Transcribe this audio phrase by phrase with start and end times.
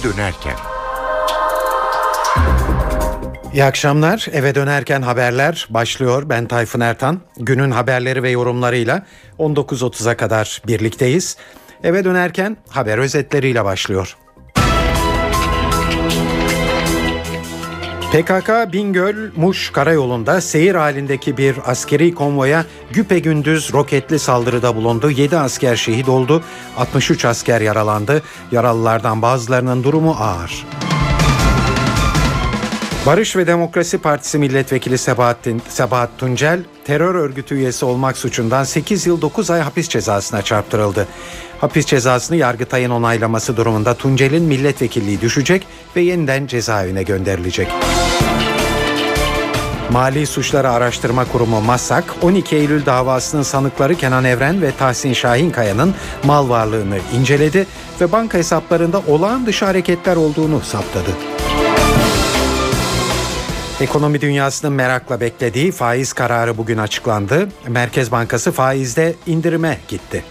[0.00, 0.56] eve dönerken.
[3.52, 4.26] İyi akşamlar.
[4.32, 6.22] Eve dönerken haberler başlıyor.
[6.28, 7.20] Ben Tayfun Ertan.
[7.36, 9.06] Günün haberleri ve yorumlarıyla
[9.38, 11.36] 19.30'a kadar birlikteyiz.
[11.84, 14.16] Eve dönerken haber özetleriyle başlıyor.
[18.12, 25.10] PKK Bingöl-Muş karayolunda seyir halindeki bir askeri konvoya güpe gündüz roketli saldırıda bulundu.
[25.10, 26.42] 7 asker şehit oldu,
[26.76, 28.22] 63 asker yaralandı.
[28.52, 30.66] Yaralılardan bazılarının durumu ağır.
[33.06, 39.20] Barış ve Demokrasi Partisi Milletvekili Sebahattin, Sebahat Tuncel terör örgütü üyesi olmak suçundan 8 yıl
[39.20, 41.08] 9 ay hapis cezasına çarptırıldı.
[41.60, 47.68] Hapis cezasını Yargıtay'ın onaylaması durumunda Tuncel'in milletvekilliği düşecek ve yeniden cezaevine gönderilecek.
[49.90, 56.48] Mali Suçları Araştırma Kurumu MASAK, 12 Eylül davasının sanıkları Kenan Evren ve Tahsin Şahinkaya'nın mal
[56.48, 57.66] varlığını inceledi
[58.00, 61.39] ve banka hesaplarında olağan dışı hareketler olduğunu saptadı.
[63.80, 67.48] Ekonomi dünyasının merakla beklediği faiz kararı bugün açıklandı.
[67.68, 70.24] Merkez Bankası faizde indirime gitti.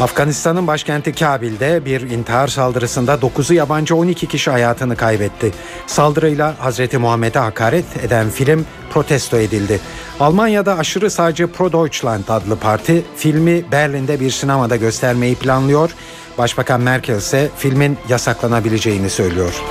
[0.00, 5.52] Afganistan'ın başkenti Kabil'de bir intihar saldırısında 9'u yabancı 12 kişi hayatını kaybetti.
[5.86, 9.80] Saldırıyla Hazreti Muhammed'e hakaret eden film protesto edildi.
[10.20, 15.90] Almanya'da aşırı sağcı Pro Deutschland adlı parti filmi Berlin'de bir sinemada göstermeyi planlıyor.
[16.38, 19.62] Başbakan Merkel ise filmin yasaklanabileceğini söylüyor.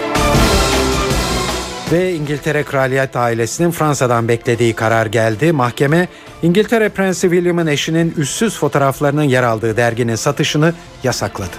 [1.92, 5.52] Ve İngiltere Kraliyet ailesinin Fransa'dan beklediği karar geldi.
[5.52, 6.08] Mahkeme
[6.42, 11.56] İngiltere Prensi William'ın eşinin üstsüz fotoğraflarının yer aldığı derginin satışını yasakladı.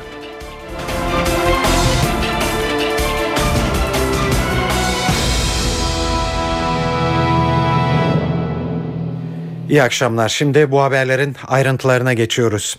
[9.69, 10.29] İyi akşamlar.
[10.29, 12.79] Şimdi bu haberlerin ayrıntılarına geçiyoruz.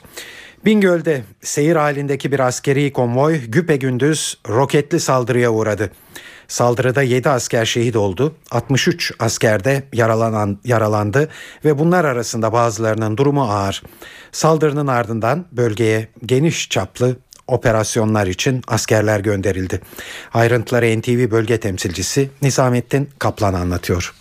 [0.66, 5.92] Bingöl'de seyir halindeki bir askeri konvoy güpe gündüz roketli saldırıya uğradı.
[6.48, 11.30] Saldırıda 7 asker şehit oldu, 63 asker de yaralanan, yaralandı
[11.66, 13.84] ve bunlar arasında bazılarının durumu ağır.
[14.32, 17.16] Saldırının ardından bölgeye geniş çaplı
[17.48, 19.82] operasyonlar için askerler gönderildi.
[20.34, 24.14] Ayrıntıları NTV bölge temsilcisi Nizamettin Kaplan anlatıyor.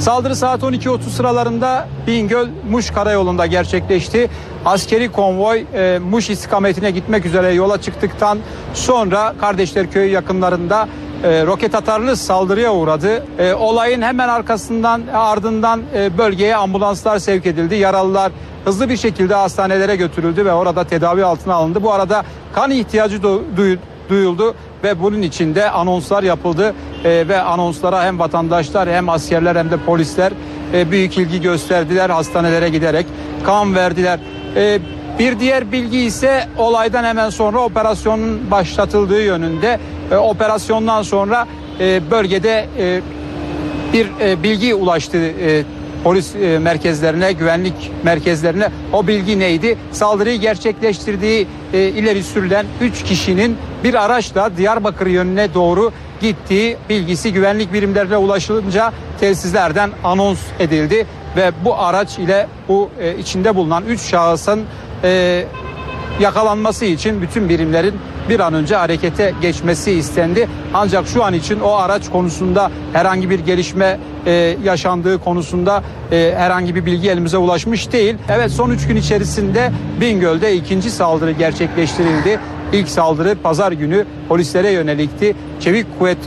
[0.00, 4.30] Saldırı saat 12.30 sıralarında Bingöl Muş karayolunda gerçekleşti.
[4.64, 8.38] Askeri konvoy e, Muş istikametine gitmek üzere yola çıktıktan
[8.74, 10.88] sonra Kardeşler Köyü yakınlarında
[11.24, 13.24] e, roket atarlı saldırıya uğradı.
[13.38, 17.74] E, olayın hemen arkasından ardından e, bölgeye ambulanslar sevk edildi.
[17.74, 18.32] Yaralılar
[18.64, 21.82] hızlı bir şekilde hastanelere götürüldü ve orada tedavi altına alındı.
[21.82, 22.24] Bu arada
[22.54, 26.74] kan ihtiyacı du- duyuldu ve bunun içinde anonslar yapıldı
[27.04, 30.32] e, ve anonslara hem vatandaşlar hem askerler hem de polisler
[30.74, 33.06] e, büyük ilgi gösterdiler hastanelere giderek
[33.46, 34.20] kan verdiler.
[34.56, 34.78] E,
[35.18, 39.80] bir diğer bilgi ise olaydan hemen sonra operasyonun başlatıldığı yönünde.
[40.10, 41.46] E, operasyondan sonra
[41.80, 43.00] e, bölgede e,
[43.92, 45.62] bir e, bilgi ulaştı e,
[46.04, 48.68] polis e, merkezlerine, güvenlik merkezlerine.
[48.92, 49.78] O bilgi neydi?
[49.92, 57.72] Saldırıyı gerçekleştirdiği e, ileri sürülen 3 kişinin bir araçla Diyarbakır yönüne doğru gittiği bilgisi güvenlik
[57.72, 61.06] birimlerine ulaşılınca tesislerden anons edildi
[61.36, 64.64] ve bu araç ile bu e, içinde bulunan 3 şahısın
[65.04, 65.44] e,
[66.20, 67.94] yakalanması için bütün birimlerin
[68.28, 70.48] bir an önce harekete geçmesi istendi.
[70.74, 75.82] Ancak şu an için o araç konusunda herhangi bir gelişme e, yaşandığı konusunda
[76.12, 78.14] e, herhangi bir bilgi elimize ulaşmış değil.
[78.28, 82.40] Evet son 3 gün içerisinde Bingöl'de ikinci saldırı gerçekleştirildi.
[82.72, 85.34] İlk saldırı pazar günü polislere yönelikti.
[85.60, 86.18] Çevik kuvvet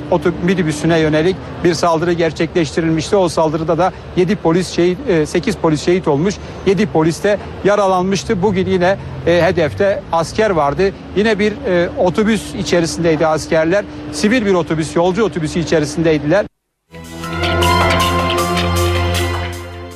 [0.44, 3.16] minibüsüne yönelik bir saldırı gerçekleştirilmişti.
[3.16, 6.36] O saldırıda da 7 polis şehit 8 e, polis şehit olmuş.
[6.66, 8.42] 7 polis de yaralanmıştı.
[8.42, 8.98] Bugün yine
[9.28, 10.84] e, hedefte asker vardı.
[11.16, 13.86] Yine bir e, otobüs içerisindeydi askerler.
[14.12, 16.51] Sivil bir otobüs, yolcu otobüsü içerisindeydiler.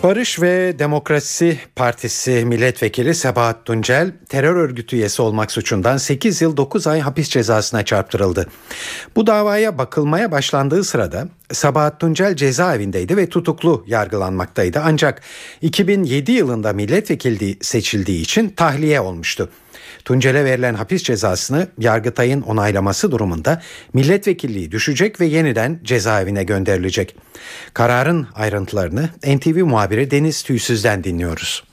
[0.06, 6.88] Barış ve Demokrasi Partisi milletvekili Sebahat Tuncel terör örgütü üyesi olmak suçundan 8 yıl 9
[6.88, 8.48] ay hapis cezasına çarptırıldı.
[9.16, 14.81] Bu davaya bakılmaya başlandığı sırada Sabahat Tuncel cezaevindeydi ve tutuklu yargılanmaktaydı.
[14.84, 15.22] Ancak
[15.62, 19.50] 2007 yılında milletvekilliği seçildiği için tahliye olmuştu.
[20.06, 23.62] Tuncel'e verilen hapis cezasını Yargıtay'ın onaylaması durumunda
[23.94, 27.16] milletvekilliği düşecek ve yeniden cezaevine gönderilecek.
[27.74, 31.63] Kararın ayrıntılarını NTV muhabiri Deniz Tüysüz'den dinliyoruz.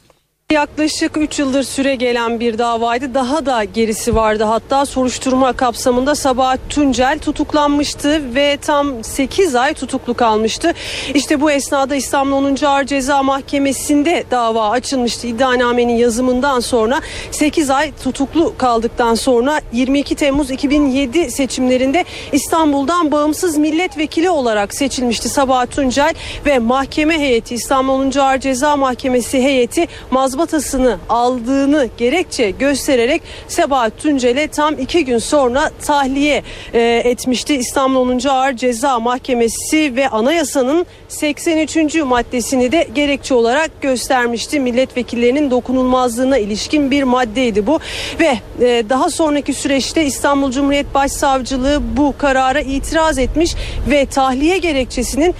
[0.50, 3.14] Yaklaşık 3 yıldır süre gelen bir davaydı.
[3.14, 4.44] Daha da gerisi vardı.
[4.44, 10.72] Hatta soruşturma kapsamında Sabahat Tuncel tutuklanmıştı ve tam 8 ay tutuklu kalmıştı.
[11.14, 12.64] İşte bu esnada İstanbul 10.
[12.64, 15.26] Ağır Ceza Mahkemesi'nde dava açılmıştı.
[15.26, 17.00] İddianamenin yazımından sonra
[17.30, 25.70] 8 ay tutuklu kaldıktan sonra 22 Temmuz 2007 seçimlerinde İstanbul'dan bağımsız milletvekili olarak seçilmişti Sabahat
[25.70, 26.14] Tuncel
[26.46, 28.18] ve mahkeme heyeti İstanbul 10.
[28.18, 35.70] Ağır Ceza Mahkemesi heyeti mazbat mazbatasını aldığını gerekçe göstererek Sebahat Tuncel'e tam iki gün sonra
[35.86, 36.42] tahliye
[36.74, 37.54] e, etmişti.
[37.54, 38.28] İstanbul 10.
[38.28, 41.94] Ağır Ceza Mahkemesi ve anayasanın 83.
[41.94, 44.60] maddesini de gerekçe olarak göstermişti.
[44.60, 47.78] Milletvekillerinin dokunulmazlığına ilişkin bir maddeydi bu
[48.20, 53.54] ve e, daha sonraki süreçte İstanbul Cumhuriyet Başsavcılığı bu karara itiraz etmiş
[53.90, 55.34] ve tahliye gerekçesinin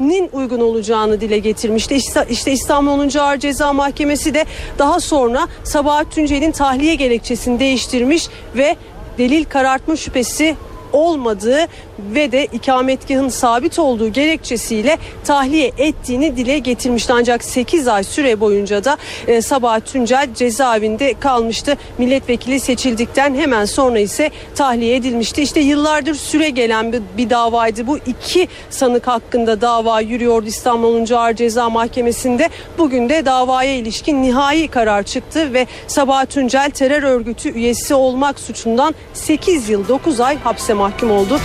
[0.00, 1.94] değiştirilmesinin uygun olacağını dile getirmişti.
[1.94, 3.18] İşte, işte İstanbul 10.
[3.18, 4.44] Ağır Ceza Mahkemesi de
[4.78, 8.76] daha sonra Sabahat Tuncel'in tahliye gerekçesini değiştirmiş ve
[9.18, 10.56] delil karartma şüphesi
[10.92, 11.66] olmadığı
[12.14, 17.12] ve de ikametgahın sabit olduğu gerekçesiyle tahliye ettiğini dile getirmişti.
[17.12, 21.76] Ancak 8 ay süre boyunca da e, Sabahat Tuncel cezaevinde kalmıştı.
[21.98, 25.42] Milletvekili seçildikten hemen sonra ise tahliye edilmişti.
[25.42, 27.86] İşte yıllardır süre gelen bir, bir davaydı.
[27.86, 31.14] Bu iki sanık hakkında dava yürüyordu İstanbul 10.
[31.14, 32.48] Ağır Ceza Mahkemesi'nde.
[32.78, 38.94] Bugün de davaya ilişkin nihai karar çıktı ve Sabahat Tuncel terör örgütü üyesi olmak suçundan
[39.14, 41.40] 8 yıl 9 ay hapse mahkum oldu.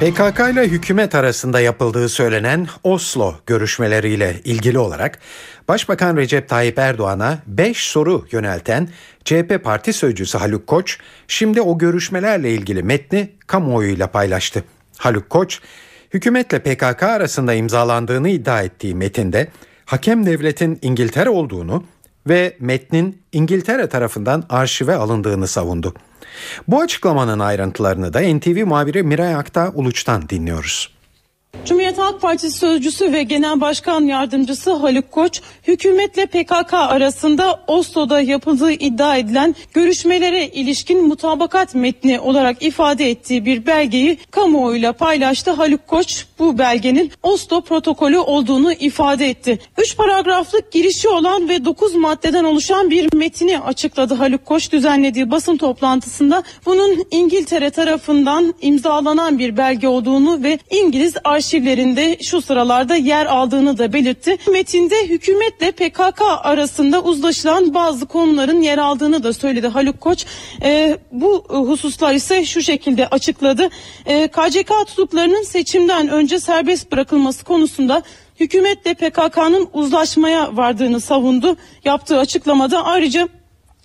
[0.00, 5.18] PKK ile hükümet arasında yapıldığı söylenen Oslo görüşmeleriyle ilgili olarak
[5.68, 8.88] Başbakan Recep Tayyip Erdoğan'a 5 soru yönelten
[9.24, 10.98] CHP Parti Sözcüsü Haluk Koç
[11.28, 14.64] şimdi o görüşmelerle ilgili metni kamuoyuyla paylaştı.
[14.98, 15.60] Haluk Koç,
[16.14, 19.48] hükümetle PKK arasında imzalandığını iddia ettiği metinde
[19.84, 21.84] hakem devletin İngiltere olduğunu
[22.28, 25.94] ve metnin İngiltere tarafından arşive alındığını savundu.
[26.68, 30.97] Bu açıklamanın ayrıntılarını da NTV muhabiri Miray Akta Uluç'tan dinliyoruz.
[31.64, 38.72] Cumhuriyet Halk Partisi sözcüsü ve Genel Başkan Yardımcısı Haluk Koç, hükümetle PKK arasında Oslo'da yapıldığı
[38.72, 45.50] iddia edilen görüşmelere ilişkin mutabakat metni olarak ifade ettiği bir belgeyi kamuoyuyla paylaştı.
[45.50, 49.58] Haluk Koç bu belgenin Oslo protokolü olduğunu ifade etti.
[49.78, 55.56] Üç paragraflık girişi olan ve dokuz maddeden oluşan bir metini açıkladı Haluk Koç düzenlediği basın
[55.56, 56.42] toplantısında.
[56.66, 61.14] Bunun İngiltere tarafından imzalanan bir belge olduğunu ve İngiliz
[61.48, 64.36] arşivlerinde şu sıralarda yer aldığını da belirtti.
[64.52, 70.26] Metinde hükümetle PKK arasında uzlaşılan bazı konuların yer aldığını da söyledi Haluk Koç.
[70.62, 73.68] E, bu hususlar ise şu şekilde açıkladı.
[74.06, 78.02] E, KCK tutuklarının seçimden önce serbest bırakılması konusunda
[78.40, 81.56] hükümetle PKK'nın uzlaşmaya vardığını savundu.
[81.84, 83.28] Yaptığı açıklamada ayrıca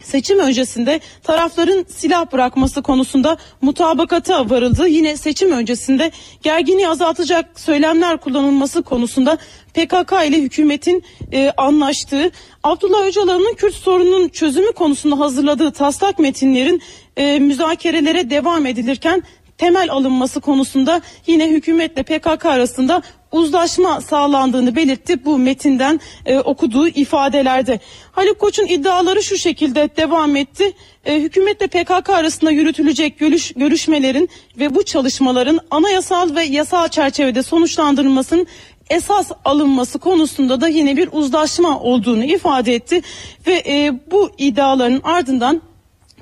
[0.03, 4.87] Seçim öncesinde tarafların silah bırakması konusunda mutabakata varıldı.
[4.87, 6.11] Yine seçim öncesinde
[6.41, 9.37] gerginliği azaltacak söylemler kullanılması konusunda
[9.73, 12.31] PKK ile hükümetin e, anlaştığı,
[12.63, 16.81] Abdullah Öcalan'ın Kürt sorununun çözümü konusunda hazırladığı taslak metinlerin
[17.17, 19.23] e, müzakerelere devam edilirken
[19.57, 23.01] temel alınması konusunda yine hükümetle PKK arasında
[23.33, 27.79] uzlaşma sağlandığını belirtti bu metinden e, okuduğu ifadelerde.
[28.11, 30.73] Haluk Koç'un iddiaları şu şekilde devam etti.
[31.05, 38.47] E, hükümetle PKK arasında yürütülecek görüş, görüşmelerin ve bu çalışmaların anayasal ve yasal çerçevede sonuçlandırılmasının
[38.89, 43.01] esas alınması konusunda da yine bir uzlaşma olduğunu ifade etti
[43.47, 45.61] ve e, bu iddiaların ardından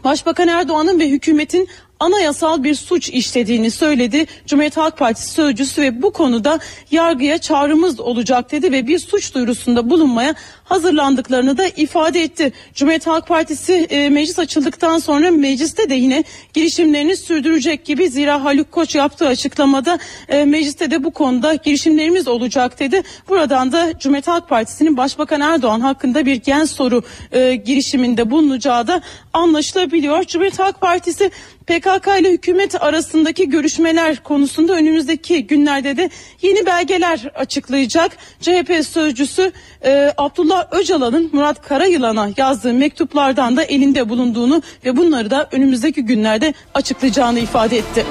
[0.03, 1.67] Başbakan Erdoğan'ın ve hükümetin
[2.01, 4.25] anayasal bir suç işlediğini söyledi.
[4.45, 6.59] Cumhuriyet Halk Partisi sözcüsü ve bu konuda
[6.91, 12.53] yargıya çağrımız olacak dedi ve bir suç duyurusunda bulunmaya hazırlandıklarını da ifade etti.
[12.73, 18.71] Cumhuriyet Halk Partisi e, meclis açıldıktan sonra mecliste de yine girişimlerini sürdürecek gibi zira Haluk
[18.71, 23.01] Koç yaptığı açıklamada e, mecliste de bu konuda girişimlerimiz olacak dedi.
[23.29, 29.01] Buradan da Cumhuriyet Halk Partisi'nin Başbakan Erdoğan hakkında bir gen soru e, girişiminde bulunacağı da
[29.33, 30.23] anlaşılabiliyor.
[30.23, 31.31] Cumhuriyet Halk Partisi
[31.71, 36.09] PKK ile hükümet arasındaki görüşmeler konusunda önümüzdeki günlerde de
[36.41, 38.17] yeni belgeler açıklayacak.
[38.41, 39.51] CHP sözcüsü
[39.85, 46.53] e, Abdullah Öcalan'ın Murat Karayılan'a yazdığı mektuplardan da elinde bulunduğunu ve bunları da önümüzdeki günlerde
[46.73, 48.05] açıklayacağını ifade etti.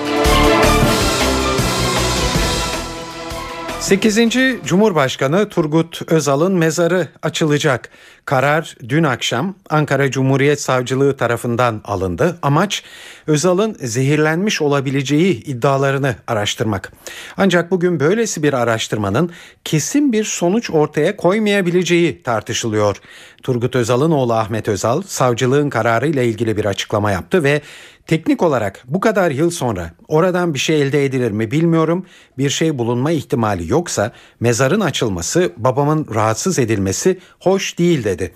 [3.80, 4.18] 8.
[4.64, 7.90] Cumhurbaşkanı Turgut Özal'ın mezarı açılacak.
[8.24, 12.38] Karar dün akşam Ankara Cumhuriyet Savcılığı tarafından alındı.
[12.42, 12.82] Amaç
[13.26, 16.92] Özal'ın zehirlenmiş olabileceği iddialarını araştırmak.
[17.36, 19.30] Ancak bugün böylesi bir araştırmanın
[19.64, 22.96] kesin bir sonuç ortaya koymayabileceği tartışılıyor.
[23.42, 27.60] Turgut Özal'ın oğlu Ahmet Özal savcılığın kararı ile ilgili bir açıklama yaptı ve
[28.06, 32.06] teknik olarak bu kadar yıl sonra oradan bir şey elde edilir mi bilmiyorum.
[32.38, 38.34] Bir şey bulunma ihtimali yoksa mezarın açılması, babamın rahatsız edilmesi hoş değil dedi.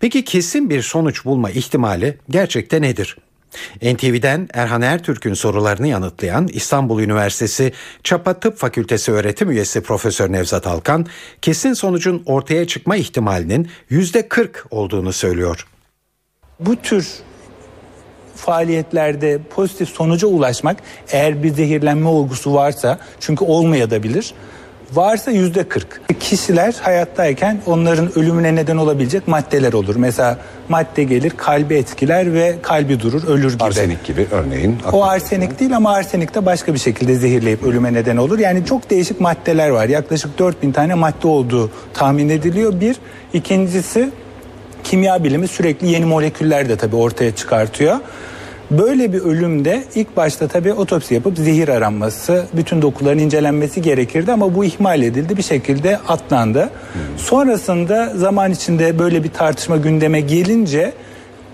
[0.00, 3.16] Peki kesin bir sonuç bulma ihtimali gerçekte nedir?
[3.82, 7.72] NTV'den Erhan Ertürk'ün sorularını yanıtlayan İstanbul Üniversitesi
[8.04, 11.06] Çapa Tıp Fakültesi öğretim üyesi Profesör Nevzat Alkan,
[11.42, 15.66] kesin sonucun ortaya çıkma ihtimalinin %40 olduğunu söylüyor.
[16.60, 17.08] Bu tür
[18.40, 20.76] faaliyetlerde pozitif sonuca ulaşmak
[21.12, 24.34] eğer bir zehirlenme olgusu varsa çünkü olmayabilir
[24.92, 26.00] varsa yüzde 40.
[26.20, 29.96] Kişiler hayattayken onların ölümüne neden olabilecek maddeler olur.
[29.96, 33.64] Mesela madde gelir kalbi etkiler ve kalbi durur ölür gibi.
[33.64, 34.78] Arsenik gibi örneğin.
[34.92, 38.38] O arsenik değil ama arsenik de başka bir şekilde zehirleyip ölüme neden olur.
[38.38, 39.88] Yani çok değişik maddeler var.
[39.88, 42.80] Yaklaşık 4000 tane madde olduğu tahmin ediliyor.
[42.80, 42.96] Bir.
[43.32, 44.10] ikincisi
[44.84, 47.96] kimya bilimi sürekli yeni moleküller de tabii ortaya çıkartıyor.
[48.70, 54.54] Böyle bir ölümde ilk başta tabii otopsi yapıp zehir aranması, bütün dokuların incelenmesi gerekirdi ama
[54.54, 56.70] bu ihmal edildi bir şekilde atlandı.
[57.16, 60.92] Sonrasında zaman içinde böyle bir tartışma gündeme gelince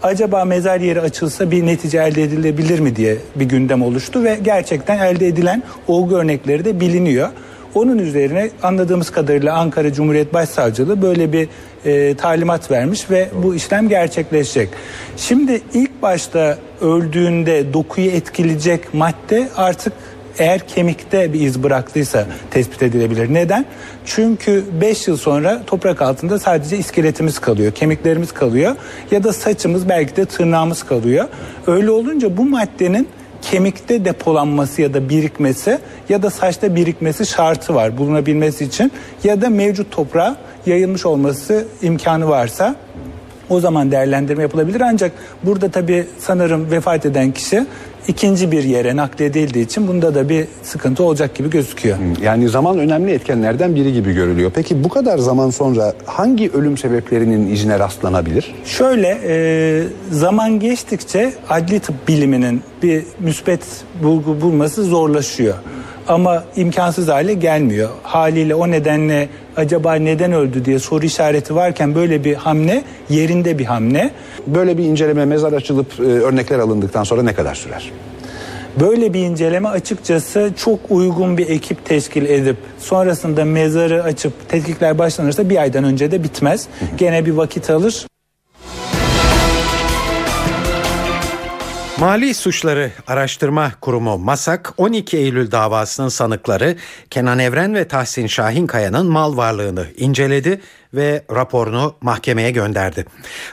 [0.03, 4.99] acaba mezar yeri açılsa bir netice elde edilebilir mi diye bir gündem oluştu ve gerçekten
[4.99, 7.29] elde edilen olgu örnekleri de biliniyor.
[7.75, 11.49] Onun üzerine anladığımız kadarıyla Ankara Cumhuriyet Başsavcılığı böyle bir
[11.87, 14.69] e, talimat vermiş ve bu işlem gerçekleşecek.
[15.17, 19.93] Şimdi ilk başta öldüğünde dokuyu etkileyecek madde artık
[20.39, 23.35] eğer kemikte bir iz bıraktıysa tespit edilebilir.
[23.35, 23.67] Neden?
[24.05, 28.77] Çünkü 5 yıl sonra toprak altında sadece iskeletimiz kalıyor, kemiklerimiz kalıyor
[29.11, 31.29] ya da saçımız belki de tırnağımız kalıyor.
[31.67, 33.09] Öyle olunca bu maddenin
[33.51, 38.93] kemikte depolanması ya da birikmesi ya da saçta birikmesi şartı var bulunabilmesi için.
[39.25, 40.37] Ya da mevcut toprağa
[40.67, 42.77] yayılmış olması imkanı varsa
[43.51, 44.81] o zaman değerlendirme yapılabilir.
[44.81, 45.13] Ancak
[45.43, 47.67] burada tabii sanırım vefat eden kişi
[48.09, 51.99] ikinci bir yere nakledildiği için bunda da bir sıkıntı olacak gibi gözüküyor.
[52.23, 54.51] Yani zaman önemli etkenlerden biri gibi görülüyor.
[54.55, 58.55] Peki bu kadar zaman sonra hangi ölüm sebeplerinin izine rastlanabilir?
[58.65, 63.61] Şöyle e, zaman geçtikçe adli tıp biliminin bir müspet
[64.03, 65.55] bulgu bulması zorlaşıyor.
[66.09, 67.91] Ama imkansız hale gelmiyor.
[68.03, 73.65] Haliyle o nedenle acaba neden öldü diye soru işareti varken böyle bir hamle yerinde bir
[73.65, 74.11] hamle.
[74.47, 77.93] Böyle bir inceleme mezar açılıp e, örnekler alındıktan sonra ne kadar sürer?
[78.81, 85.51] Böyle bir inceleme açıkçası çok uygun bir ekip teşkil edip sonrasında mezarı açıp tetkikler başlanırsa
[85.51, 86.69] bir aydan önce de bitmez.
[86.97, 88.07] Gene bir vakit alır.
[92.01, 96.77] Mali Suçları Araştırma Kurumu MASAK 12 Eylül davasının sanıkları
[97.11, 100.61] Kenan Evren ve Tahsin Şahinkaya'nın mal varlığını inceledi
[100.95, 103.05] ve raporunu mahkemeye gönderdi.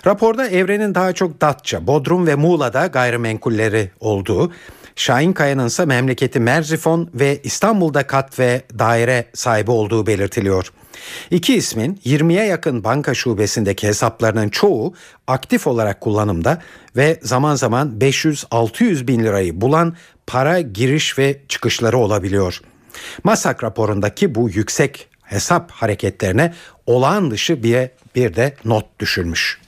[0.07, 4.51] Raporda Evren'in daha çok Datça, Bodrum ve Muğla'da gayrimenkulleri olduğu,
[4.95, 10.71] Şahinkaya'nın ise memleketi Merzifon ve İstanbul'da kat ve daire sahibi olduğu belirtiliyor.
[11.31, 14.93] İki ismin 20'ye yakın banka şubesindeki hesaplarının çoğu
[15.27, 16.61] aktif olarak kullanımda
[16.95, 19.95] ve zaman zaman 500-600 bin lirayı bulan
[20.27, 22.61] para giriş ve çıkışları olabiliyor.
[23.23, 26.53] Masak raporundaki bu yüksek hesap hareketlerine
[26.85, 29.62] olağan dışı bir, bir de not düşülmüş.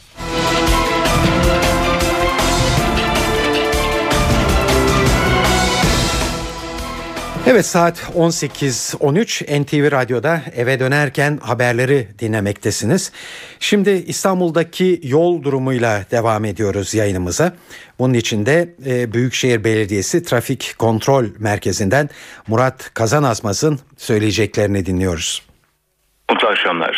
[7.48, 13.12] Evet saat 18.13 NTV Radyo'da eve dönerken haberleri dinlemektesiniz.
[13.60, 17.54] Şimdi İstanbul'daki yol durumuyla devam ediyoruz yayınımıza.
[18.00, 22.10] Bunun için de e, Büyükşehir Belediyesi Trafik Kontrol Merkezi'nden
[22.48, 25.42] Murat Kazanazmaz'ın söyleyeceklerini dinliyoruz.
[26.30, 26.95] Mutlu akşamlar.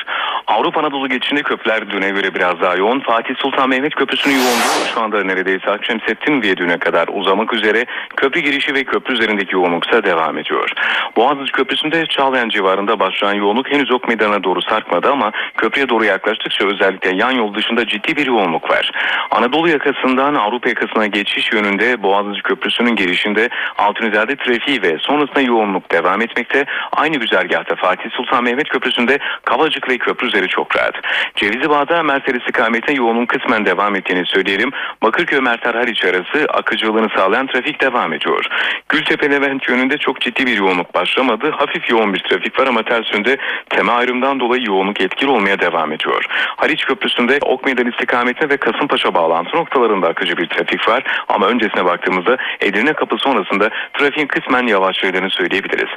[0.58, 3.00] Avrupa Anadolu geçişinde köprüler düne göre biraz daha yoğun.
[3.00, 7.86] Fatih Sultan Mehmet Köprüsü'nün yoğunluğu şu anda neredeyse Akşemseddin Viyadüğü'ne kadar uzamak üzere.
[8.16, 10.70] Köprü girişi ve köprü üzerindeki yoğunluk ise devam ediyor.
[11.16, 16.66] Boğaziçi Köprüsü'nde Çağlayan civarında başlayan yoğunluk henüz Ok Meydanı'na doğru sarkmadı ama köprüye doğru yaklaştıkça
[16.66, 18.92] özellikle yan yol dışında ciddi bir yoğunluk var.
[19.32, 26.22] Anadolu yakasından Avrupa yakasına geçiş yönünde Boğaziçi Köprüsü'nün girişinde Altunizade trafiği ve sonrasında yoğunluk devam
[26.22, 26.66] etmekte.
[26.92, 30.96] Aynı güzergahta Fatih Sultan Mehmet Köprüsü'nde Kavacık ve köprü üzeri göre çok rahat.
[31.36, 34.72] Cevizli Bağ'da Mercedes istikametine yoğunluğun kısmen devam ettiğini söyleyelim.
[35.04, 38.46] Bakırköy Mertar Haliç arası akıcılığını sağlayan trafik devam ediyor.
[38.89, 41.51] Gültepe Levent yönünde çok ciddi bir yoğunluk başlamadı.
[41.51, 43.38] Hafif yoğun bir trafik var ama ters yönde
[43.70, 46.25] tema ayrımdan dolayı yoğunluk etkili olmaya devam ediyor.
[46.58, 51.04] Haliç Köprüsü'nde Ok Meydan istikametine ve Kasımpaşa bağlantı noktalarında akıcı bir trafik var.
[51.30, 55.89] Ama öncesine baktığımızda Edirne Kapı sonrasında trafiğin kısmen yavaşladığını söyleyebiliriz.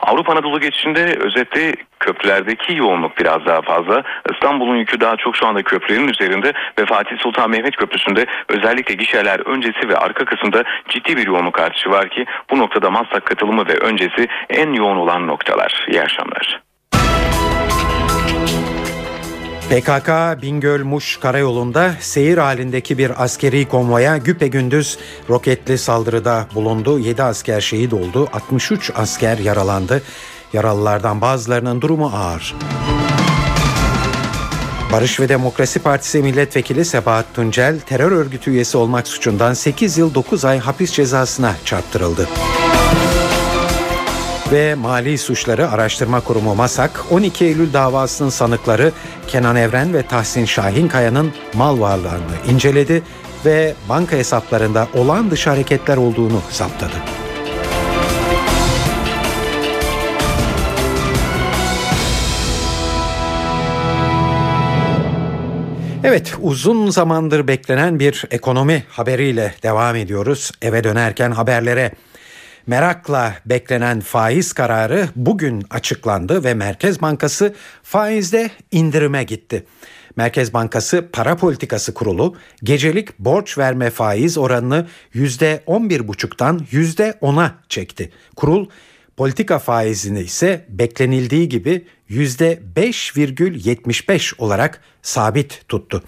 [0.00, 4.02] Avrupa Anadolu geçişinde özetle köprülerdeki yoğunluk biraz daha fazla.
[4.32, 9.40] İstanbul'un yükü daha çok şu anda köprülerin üzerinde ve Fatih Sultan Mehmet Köprüsü'nde özellikle gişeler
[9.40, 13.78] öncesi ve arka kısımda ciddi bir yoğunluk artışı var ki bu noktada Maslak katılımı ve
[13.78, 15.86] öncesi en yoğun olan noktalar.
[15.88, 16.60] İyi akşamlar.
[19.70, 20.08] PKK
[20.42, 26.98] Bingöl-Muş karayolunda seyir halindeki bir askeri konvoya güpegündüz roketli saldırıda bulundu.
[26.98, 30.02] 7 asker şehit oldu, 63 asker yaralandı.
[30.52, 32.54] Yaralılardan bazılarının durumu ağır.
[34.92, 40.44] Barış ve Demokrasi Partisi milletvekili Sebahat Tuncel terör örgütü üyesi olmak suçundan 8 yıl 9
[40.44, 42.28] ay hapis cezasına çarptırıldı.
[44.52, 48.92] Ve Mali Suçları Araştırma Kurumu MASAK 12 Eylül davasının sanıkları
[49.26, 53.02] Kenan Evren ve Tahsin Şahinkaya'nın mal varlığını inceledi
[53.44, 57.27] ve banka hesaplarında olağan dışı hareketler olduğunu saptadı.
[66.08, 70.52] Evet uzun zamandır beklenen bir ekonomi haberiyle devam ediyoruz.
[70.62, 71.92] Eve dönerken haberlere
[72.66, 79.64] merakla beklenen faiz kararı bugün açıklandı ve Merkez Bankası faizde indirime gitti.
[80.16, 88.12] Merkez Bankası Para Politikası Kurulu gecelik borç verme faiz oranını %11,5'tan %10'a çekti.
[88.36, 88.68] Kurul
[89.18, 96.02] politika faizini ise beklenildiği gibi %5,75 olarak sabit tuttu.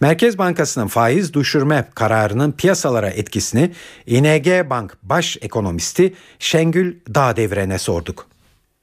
[0.00, 3.70] Merkez Bankası'nın faiz düşürme kararının piyasalara etkisini
[4.06, 8.26] ING Bank baş ekonomisti Şengül Dağdevren'e sorduk.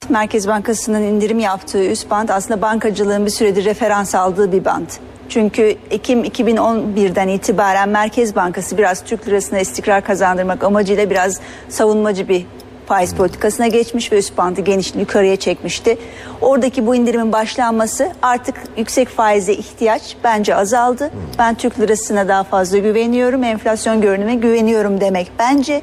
[0.08, 4.88] Merkez Bankası'nın indirim yaptığı üst band aslında bankacılığın bir süredir referans aldığı bir band.
[5.28, 12.46] Çünkü Ekim 2011'den itibaren Merkez Bankası biraz Türk lirasına istikrar kazandırmak amacıyla biraz savunmacı bir
[12.86, 15.98] faiz politikasına geçmiş ve üst bandı geniş yukarıya çekmişti.
[16.40, 21.10] Oradaki bu indirimin başlanması artık yüksek faize ihtiyaç bence azaldı.
[21.38, 23.44] Ben Türk lirasına daha fazla güveniyorum.
[23.44, 25.82] Enflasyon görünüme güveniyorum demek bence.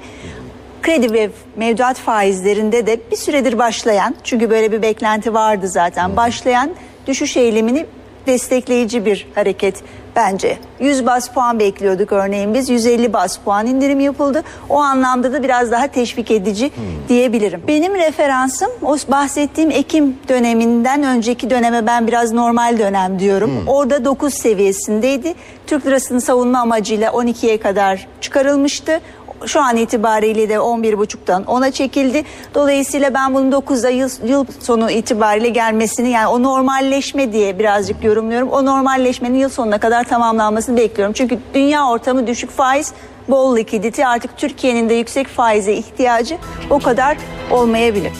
[0.81, 6.71] Kredi ve mevduat faizlerinde de bir süredir başlayan çünkü böyle bir beklenti vardı zaten başlayan
[7.07, 7.85] düşüş eğilimini
[8.27, 9.83] destekleyici bir hareket
[10.15, 10.57] bence.
[10.79, 14.43] 100 bas puan bekliyorduk örneğin biz 150 bas puan indirim yapıldı.
[14.69, 16.83] O anlamda da biraz daha teşvik edici hmm.
[17.09, 17.61] diyebilirim.
[17.67, 23.51] Benim referansım o bahsettiğim Ekim döneminden önceki döneme ben biraz normal dönem diyorum.
[23.59, 23.67] Hmm.
[23.67, 25.33] Orada 9 seviyesindeydi.
[25.67, 28.99] Türk lirasını savunma amacıyla 12'ye kadar çıkarılmıştı
[29.45, 32.23] şu an itibariyle de 11.5'tan 10'a çekildi.
[32.55, 38.49] Dolayısıyla ben bunun 9'da yıl, yıl sonu itibariyle gelmesini yani o normalleşme diye birazcık yorumluyorum.
[38.49, 41.13] O normalleşmenin yıl sonuna kadar tamamlanmasını bekliyorum.
[41.13, 42.93] Çünkü dünya ortamı düşük faiz,
[43.29, 46.37] bol likidite artık Türkiye'nin de yüksek faize ihtiyacı
[46.69, 47.17] o kadar
[47.51, 48.11] olmayabilir.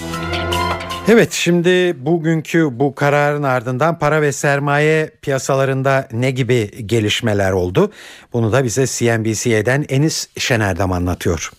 [1.10, 7.92] Evet şimdi bugünkü bu kararın ardından para ve sermaye piyasalarında ne gibi gelişmeler oldu?
[8.34, 11.52] Bunu da bize CNBC'den Enis Şenerdam anlatıyor.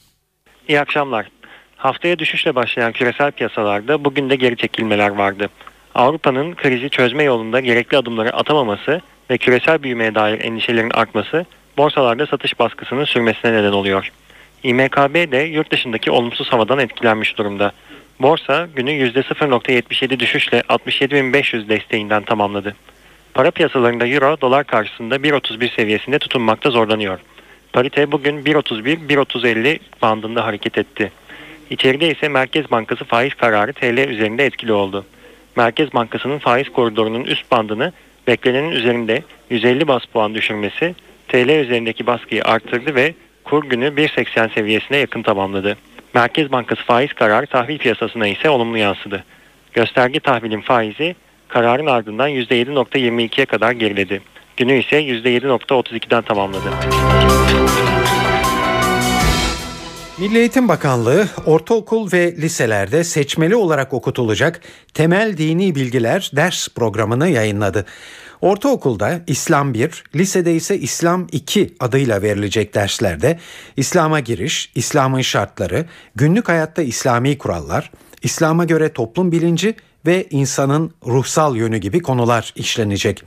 [0.69, 1.31] İyi akşamlar.
[1.77, 5.51] Haftaya düşüşle başlayan küresel piyasalarda bugün de geri çekilmeler vardı.
[5.95, 9.01] Avrupa'nın krizi çözme yolunda gerekli adımları atamaması
[9.31, 14.13] ve küresel büyümeye dair endişelerin artması borsalarda satış baskısının sürmesine neden oluyor.
[14.63, 17.73] İMKB de yurt dışındaki olumsuz havadan etkilenmiş durumda.
[18.23, 22.75] Borsa günü %0.77 düşüşle 67.500 desteğinden tamamladı.
[23.35, 27.19] Para piyasalarında Euro dolar karşısında 1.31 seviyesinde tutunmakta zorlanıyor.
[27.73, 31.13] Parite bugün 1.31-1.30-50 bandında hareket etti.
[31.71, 35.05] İçeride ise Merkez Bankası faiz kararı TL üzerinde etkili oldu.
[35.57, 37.93] Merkez Bankası'nın faiz koridorunun üst bandını
[38.27, 40.95] beklenenin üzerinde 150 bas puan düşürmesi
[41.29, 45.77] TL üzerindeki baskıyı arttırdı ve kur günü 1.80 seviyesine yakın tamamladı.
[46.15, 49.25] Merkez Bankası faiz kararı tahvil piyasasına ise olumlu yansıdı.
[49.73, 51.17] Gösterge tahvilin faizi
[51.49, 54.23] kararın ardından %7.22'ye kadar geriledi.
[54.57, 56.71] Günü ise %7.32'den tamamladı.
[60.19, 64.61] Milli Eğitim Bakanlığı ortaokul ve liselerde seçmeli olarak okutulacak
[64.95, 67.87] temel dini bilgiler ders programını yayınladı.
[68.43, 73.39] Ortaokulda İslam 1, lisede ise İslam 2 adıyla verilecek derslerde
[73.77, 77.91] İslam'a giriş, İslam'ın şartları, günlük hayatta İslami kurallar,
[78.23, 79.75] İslam'a göre toplum bilinci
[80.07, 83.25] ve insanın ruhsal yönü gibi konular işlenecek.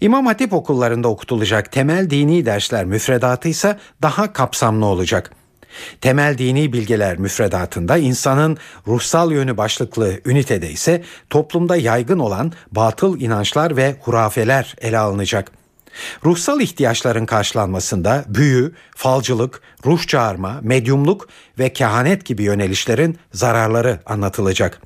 [0.00, 5.30] İmam Hatip okullarında okutulacak temel dini dersler müfredatı ise daha kapsamlı olacak.
[6.00, 13.76] Temel dini bilgiler müfredatında insanın ruhsal yönü başlıklı ünitede ise toplumda yaygın olan batıl inançlar
[13.76, 15.52] ve hurafeler ele alınacak.
[16.24, 24.80] Ruhsal ihtiyaçların karşılanmasında büyü, falcılık, ruh çağırma, medyumluk ve kehanet gibi yönelişlerin zararları anlatılacak.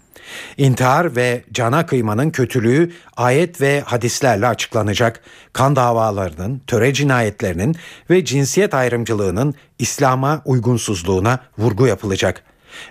[0.56, 5.20] İntihar ve cana kıymanın kötülüğü ayet ve hadislerle açıklanacak.
[5.52, 7.76] Kan davalarının, töre cinayetlerinin
[8.10, 12.42] ve cinsiyet ayrımcılığının İslam'a uygunsuzluğuna vurgu yapılacak.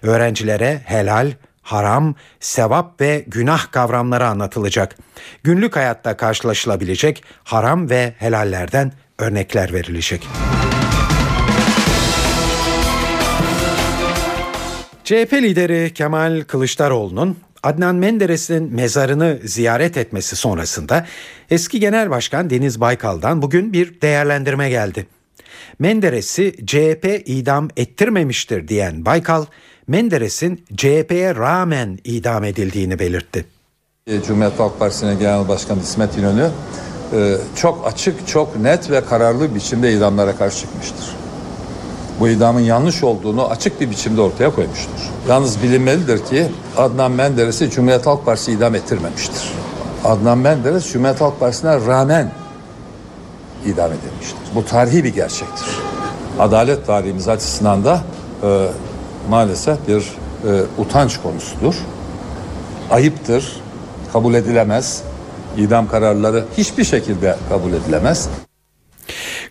[0.01, 4.95] Öğrencilere helal, haram, sevap ve günah kavramları anlatılacak.
[5.43, 10.27] Günlük hayatta karşılaşılabilecek haram ve helallerden örnekler verilecek.
[15.07, 21.05] CHP lideri Kemal Kılıçdaroğlu'nun Adnan Menderes'in mezarını ziyaret etmesi sonrasında
[21.49, 25.07] eski Genel Başkan Deniz Baykal'dan bugün bir değerlendirme geldi.
[25.79, 29.45] Menderes'i CHP idam ettirmemiştir diyen Baykal,
[29.87, 33.45] Menderes'in CHP'ye rağmen idam edildiğini belirtti.
[34.27, 36.49] Cumhuriyet Halk Partisi'ne Genel Başkan İsmet İnönü
[37.13, 41.26] e, çok açık, çok net ve kararlı biçimde idamlara karşı çıkmıştır.
[42.19, 45.11] Bu idamın yanlış olduğunu açık bir biçimde ortaya koymuştur.
[45.29, 49.53] Yalnız bilinmelidir ki Adnan Menderes'i Cumhuriyet Halk Partisi idam ettirmemiştir.
[50.05, 52.31] Adnan Menderes Cumhuriyet Halk Partisi'ne rağmen
[53.65, 54.37] idam edilmiştir.
[54.55, 55.67] Bu tarihi bir gerçektir.
[56.39, 58.01] Adalet tarihimiz açısından da
[58.43, 58.67] e,
[59.29, 61.75] maalesef bir e, utanç konusudur.
[62.91, 63.61] Ayıptır,
[64.13, 65.03] kabul edilemez.
[65.57, 68.29] İdam kararları hiçbir şekilde kabul edilemez.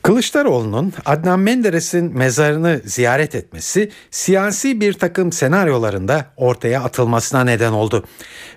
[0.07, 8.05] Kılıçdaroğlu'nun Adnan Menderes'in mezarını ziyaret etmesi siyasi bir takım senaryolarında ortaya atılmasına neden oldu.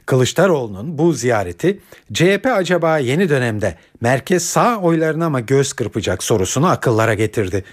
[0.05, 1.79] Kılıçdaroğlu'nun bu ziyareti
[2.13, 7.63] CHP acaba yeni dönemde merkez sağ oylarına mı göz kırpacak sorusunu akıllara getirdi.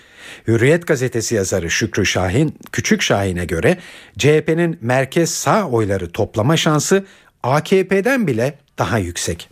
[0.46, 3.78] Hürriyet gazetesi yazarı Şükrü Şahin, Küçük Şahin'e göre
[4.18, 7.04] CHP'nin merkez sağ oyları toplama şansı
[7.42, 9.48] AKP'den bile daha yüksek.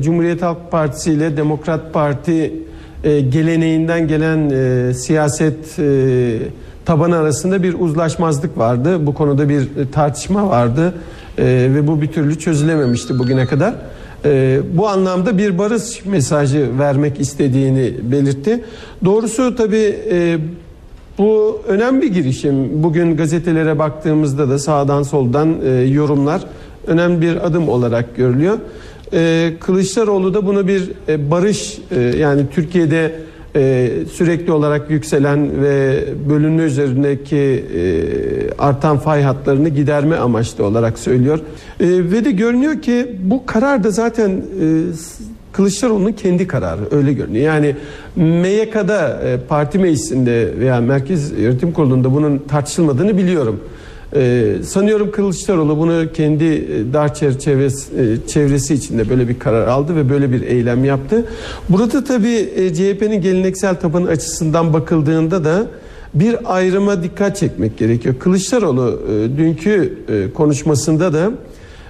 [0.00, 2.52] Cumhuriyet Halk Partisi ile Demokrat Parti
[3.04, 6.38] e, geleneğinden gelen e, siyaset e,
[6.84, 9.06] tabanı arasında bir uzlaşmazlık vardı.
[9.06, 10.94] Bu konuda bir tartışma vardı
[11.38, 13.74] e, ve bu bir türlü çözülememişti bugüne kadar.
[14.24, 18.64] E, bu anlamda bir barış mesajı vermek istediğini belirtti.
[19.04, 20.38] Doğrusu tabii e,
[21.18, 22.82] bu önemli bir girişim.
[22.82, 26.42] Bugün gazetelere baktığımızda da sağdan soldan e, yorumlar
[26.86, 28.58] önemli bir adım olarak görülüyor.
[29.12, 33.12] Ee, Kılıçdaroğlu da bunu bir e, barış e, yani Türkiye'de
[33.56, 37.82] e, sürekli olarak yükselen ve bölünme üzerindeki e,
[38.58, 41.38] artan fay hatlarını giderme amaçlı olarak söylüyor.
[41.80, 44.66] E, ve de görünüyor ki bu karar da zaten e,
[45.52, 47.44] Kılıçdaroğlu'nun kendi kararı öyle görünüyor.
[47.44, 47.76] Yani
[48.16, 53.60] MYK'da e, parti meclisinde veya Merkez Yönetim Kurulu'nda bunun tartışılmadığını biliyorum.
[54.16, 59.96] Ee, sanıyorum Kılıçdaroğlu bunu kendi e, dar çerçevesi, e, çevresi içinde böyle bir karar aldı
[59.96, 61.24] ve böyle bir eylem yaptı.
[61.68, 65.66] Burada tabii e, CHP'nin geleneksel tabanı açısından bakıldığında da
[66.14, 68.14] bir ayrıma dikkat çekmek gerekiyor.
[68.18, 69.00] Kılıçdaroğlu
[69.36, 69.98] dünkü
[70.34, 71.30] konuşmasında da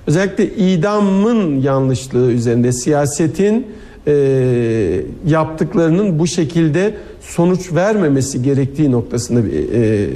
[0.07, 3.67] özellikle idamın yanlışlığı üzerinde siyasetin
[4.07, 9.41] e, yaptıklarının bu şekilde sonuç vermemesi gerektiği noktasında
[9.75, 10.09] e,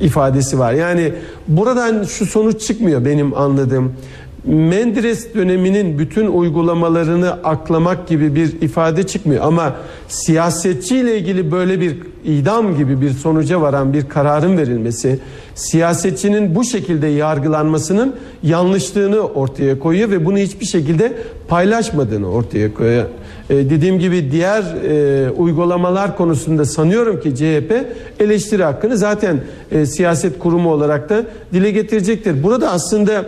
[0.00, 0.72] ifadesi var.
[0.72, 1.12] Yani
[1.48, 3.92] buradan şu sonuç çıkmıyor benim anladığım.
[4.44, 9.76] Menderes döneminin bütün uygulamalarını aklamak gibi bir ifade çıkmıyor ama
[10.08, 15.18] siyasetçiyle ilgili böyle bir idam gibi bir sonuca varan bir kararın verilmesi
[15.54, 21.12] siyasetçinin bu şekilde yargılanmasının yanlışlığını ortaya koyuyor ve bunu hiçbir şekilde
[21.48, 23.04] paylaşmadığını ortaya koyuyor.
[23.50, 27.72] Ee, dediğim gibi diğer e, uygulamalar konusunda sanıyorum ki CHP
[28.20, 29.40] eleştiri hakkını zaten
[29.72, 32.42] e, siyaset kurumu olarak da dile getirecektir.
[32.42, 33.24] Burada aslında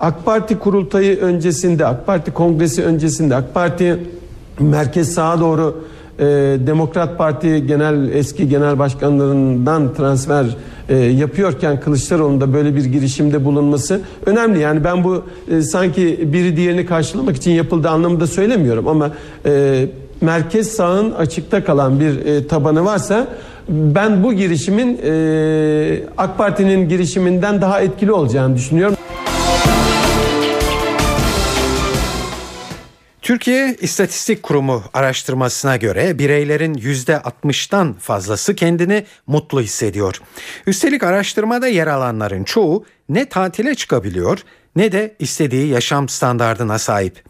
[0.00, 3.96] AK Parti kurultayı öncesinde, AK Parti kongresi öncesinde, AK Parti
[4.60, 5.84] merkez sağa doğru
[6.18, 6.24] e,
[6.66, 10.46] Demokrat Parti genel eski genel başkanlarından transfer
[10.88, 14.58] e, yapıyorken Kılıçdaroğlu'nun da böyle bir girişimde bulunması önemli.
[14.58, 19.10] Yani ben bu e, sanki biri diğerini karşılamak için yapıldığı anlamında söylemiyorum ama
[19.46, 19.86] e,
[20.20, 23.26] merkez sağın açıkta kalan bir tabanı varsa
[23.68, 24.92] ben bu girişimin
[26.18, 28.96] AK Parti'nin girişiminden daha etkili olacağını düşünüyorum.
[33.22, 40.22] Türkiye İstatistik Kurumu araştırmasına göre bireylerin %60'tan fazlası kendini mutlu hissediyor.
[40.66, 44.38] Üstelik araştırmada yer alanların çoğu ne tatile çıkabiliyor
[44.76, 47.24] ne de istediği yaşam standardına sahip.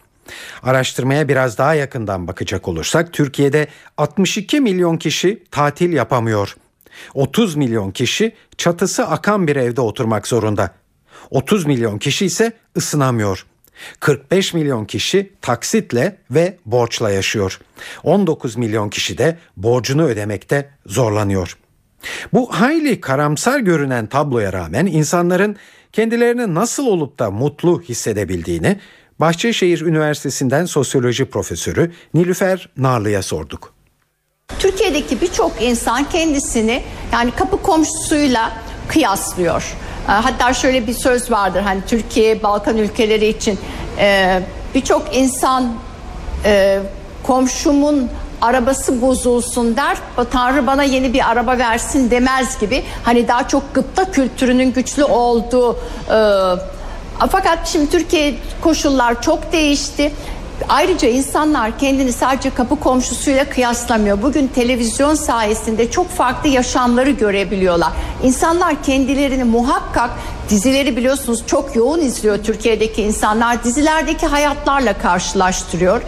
[0.63, 6.55] Araştırmaya biraz daha yakından bakacak olursak Türkiye'de 62 milyon kişi tatil yapamıyor.
[7.13, 10.71] 30 milyon kişi çatısı akan bir evde oturmak zorunda.
[11.29, 13.45] 30 milyon kişi ise ısınamıyor.
[13.99, 17.59] 45 milyon kişi taksitle ve borçla yaşıyor.
[18.03, 21.57] 19 milyon kişi de borcunu ödemekte zorlanıyor.
[22.33, 25.55] Bu hayli karamsar görünen tabloya rağmen insanların
[25.91, 28.79] kendilerini nasıl olup da mutlu hissedebildiğini
[29.19, 33.73] Bahçeşehir Üniversitesi'nden sosyoloji profesörü Nilüfer Narlı'ya sorduk.
[34.59, 38.53] Türkiye'deki birçok insan kendisini yani kapı komşusuyla
[38.87, 39.73] kıyaslıyor.
[40.07, 43.59] Ee, Hatta şöyle bir söz vardır hani Türkiye Balkan ülkeleri için
[43.99, 44.39] e,
[44.75, 45.73] birçok insan
[46.45, 46.79] e,
[47.23, 48.09] komşumun
[48.41, 49.97] arabası bozulsun der
[50.31, 55.73] Tanrı bana yeni bir araba versin demez gibi hani daha çok gıpta kültürünün güçlü olduğu
[55.73, 55.77] e,
[57.29, 60.11] fakat şimdi Türkiye koşullar çok değişti.
[60.69, 64.21] Ayrıca insanlar kendini sadece kapı komşusuyla kıyaslamıyor.
[64.21, 67.91] Bugün televizyon sayesinde çok farklı yaşamları görebiliyorlar.
[68.23, 70.09] İnsanlar kendilerini muhakkak
[70.49, 73.63] dizileri biliyorsunuz çok yoğun izliyor Türkiye'deki insanlar.
[73.63, 76.01] Dizilerdeki hayatlarla karşılaştırıyor.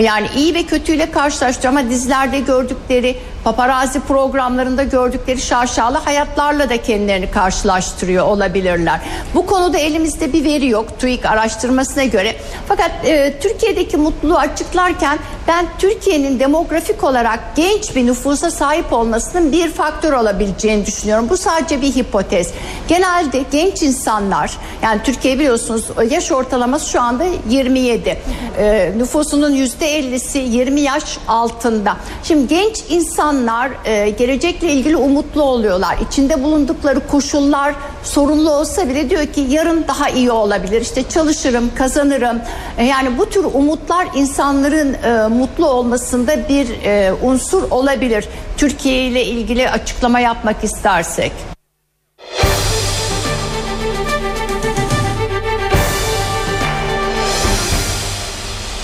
[0.00, 7.30] Yani iyi ve kötüyle karşılaştırıyor ama dizilerde gördükleri paparazzi programlarında gördükleri şaşalı hayatlarla da kendilerini
[7.30, 9.00] karşılaştırıyor olabilirler.
[9.34, 12.36] Bu konuda elimizde bir veri yok TÜİK araştırmasına göre.
[12.68, 19.70] Fakat e, Türkiye'deki mutluluğu açıklarken ben Türkiye'nin demografik olarak genç bir nüfusa sahip olmasının bir
[19.70, 21.26] faktör olabileceğini düşünüyorum.
[21.30, 22.50] Bu sadece bir hipotez.
[22.88, 28.18] Genelde genç insanlar yani Türkiye biliyorsunuz yaş ortalaması şu anda 27.
[28.58, 31.96] E, nüfusunun %50'si 20 yaş altında.
[32.22, 35.98] Şimdi genç insanlar e, gelecekle ilgili umutlu oluyorlar.
[36.08, 40.80] İçinde bulundukları koşullar sorunlu olsa bile diyor ki yarın daha iyi olabilir.
[40.80, 42.40] İşte çalışırım, kazanırım.
[42.78, 43.44] E, yani bu tür
[43.82, 48.28] umutlar insanların e, mutlu olmasında bir e, unsur olabilir.
[48.56, 51.32] Türkiye ile ilgili açıklama yapmak istersek.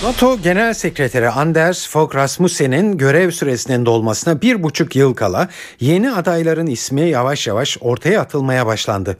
[0.03, 5.47] NATO Genel Sekreteri Anders Fogh Rasmussen'in görev süresinin dolmasına bir buçuk yıl kala
[5.79, 9.17] yeni adayların ismi yavaş yavaş ortaya atılmaya başlandı.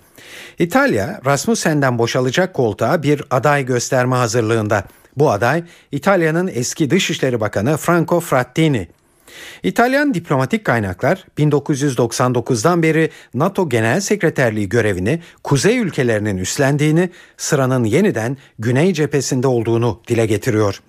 [0.60, 4.84] İtalya, Rasmussen'den boşalacak koltuğa bir aday gösterme hazırlığında.
[5.20, 8.88] Bu aday İtalya'nın eski Dışişleri Bakanı Franco Frattini.
[9.64, 18.94] İtalyan diplomatik kaynaklar 1999'dan beri NATO Genel Sekreterliği görevini kuzey ülkelerinin üstlendiğini, sıranın yeniden güney
[18.94, 20.82] cephesinde olduğunu dile getiriyor.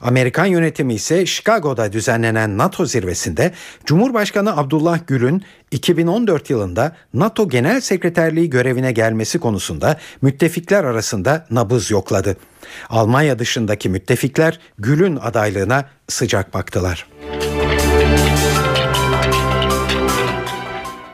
[0.00, 3.52] Amerikan yönetimi ise Chicago'da düzenlenen NATO zirvesinde
[3.86, 12.36] Cumhurbaşkanı Abdullah Gül'ün 2014 yılında NATO Genel Sekreterliği görevine gelmesi konusunda müttefikler arasında nabız yokladı.
[12.90, 17.06] Almanya dışındaki müttefikler Gül'ün adaylığına sıcak baktılar.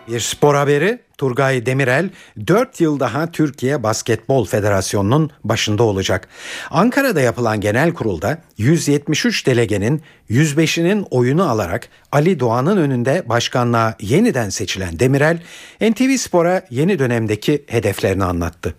[0.08, 2.10] Bir spor haberi Turgay Demirel
[2.46, 6.28] 4 yıl daha Türkiye Basketbol Federasyonu'nun başında olacak.
[6.70, 14.98] Ankara'da yapılan genel kurulda 173 delegenin 105'inin oyunu alarak Ali Doğan'ın önünde başkanlığa yeniden seçilen
[14.98, 15.42] Demirel
[15.80, 18.74] NTV Spor'a yeni dönemdeki hedeflerini anlattı.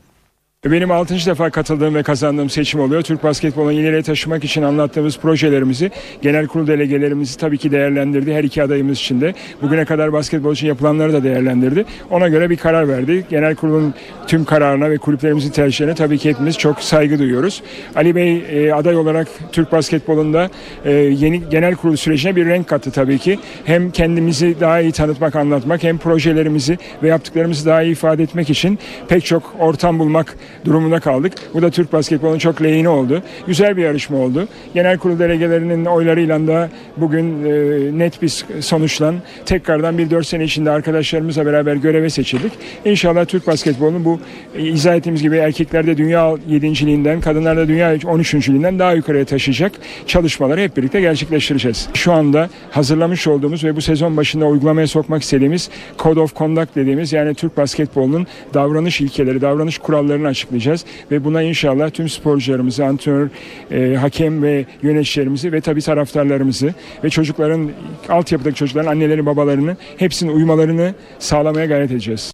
[0.65, 1.13] Benim 6.
[1.13, 3.01] defa katıldığım ve kazandığım seçim oluyor.
[3.01, 5.91] Türk basketbolunu ileriye taşımak için anlattığımız projelerimizi
[6.21, 8.33] genel kurul delegelerimizi tabii ki değerlendirdi.
[8.33, 9.33] Her iki adayımız için de.
[9.61, 11.85] Bugüne kadar basketbol için yapılanları da değerlendirdi.
[12.09, 13.25] Ona göre bir karar verdi.
[13.29, 13.93] Genel kurulun
[14.27, 17.63] tüm kararına ve kulüplerimizin tercihlerine tabii ki hepimiz çok saygı duyuyoruz.
[17.95, 20.49] Ali Bey e, aday olarak Türk basketbolunda
[20.85, 23.39] e, yeni genel kurul sürecine bir renk kattı tabii ki.
[23.65, 28.79] Hem kendimizi daha iyi tanıtmak, anlatmak hem projelerimizi ve yaptıklarımızı daha iyi ifade etmek için
[29.07, 31.33] pek çok ortam bulmak durumunda kaldık.
[31.53, 33.23] Bu da Türk basketbolunun çok lehine oldu.
[33.47, 34.47] Güzel bir yarışma oldu.
[34.73, 40.71] Genel kurul delegelerinin oylarıyla da bugün e, net bir sonuçlan tekrardan bir 4 sene içinde
[40.71, 42.51] arkadaşlarımızla beraber göreve seçildik.
[42.85, 44.19] İnşallah Türk basketbolunu bu
[44.55, 49.71] e, izah ettiğimiz gibi erkeklerde dünya 7.liğinden, kadınlarda dünya 13.liğinden daha yukarıya taşıyacak
[50.07, 51.89] çalışmaları hep birlikte gerçekleştireceğiz.
[51.93, 57.13] Şu anda hazırlamış olduğumuz ve bu sezon başında uygulamaya sokmak istediğimiz Code of Conduct dediğimiz
[57.13, 63.29] yani Türk basketbolunun davranış ilkeleri, davranış kurallarını açıklayacağız ve buna inşallah tüm sporcularımızı, antrenör,
[63.71, 66.73] e, hakem ve yöneticilerimizi ve tabii taraftarlarımızı
[67.03, 67.71] ve çocukların
[68.09, 72.31] altyapıdaki çocukların anneleri babalarını hepsinin uymalarını sağlamaya gayret edeceğiz.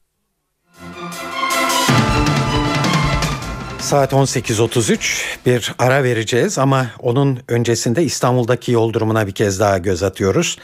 [3.80, 10.04] Saat 18.33 bir ara vereceğiz ama onun öncesinde İstanbul'daki yol durumuna bir kez daha göz
[10.04, 10.58] atıyoruz.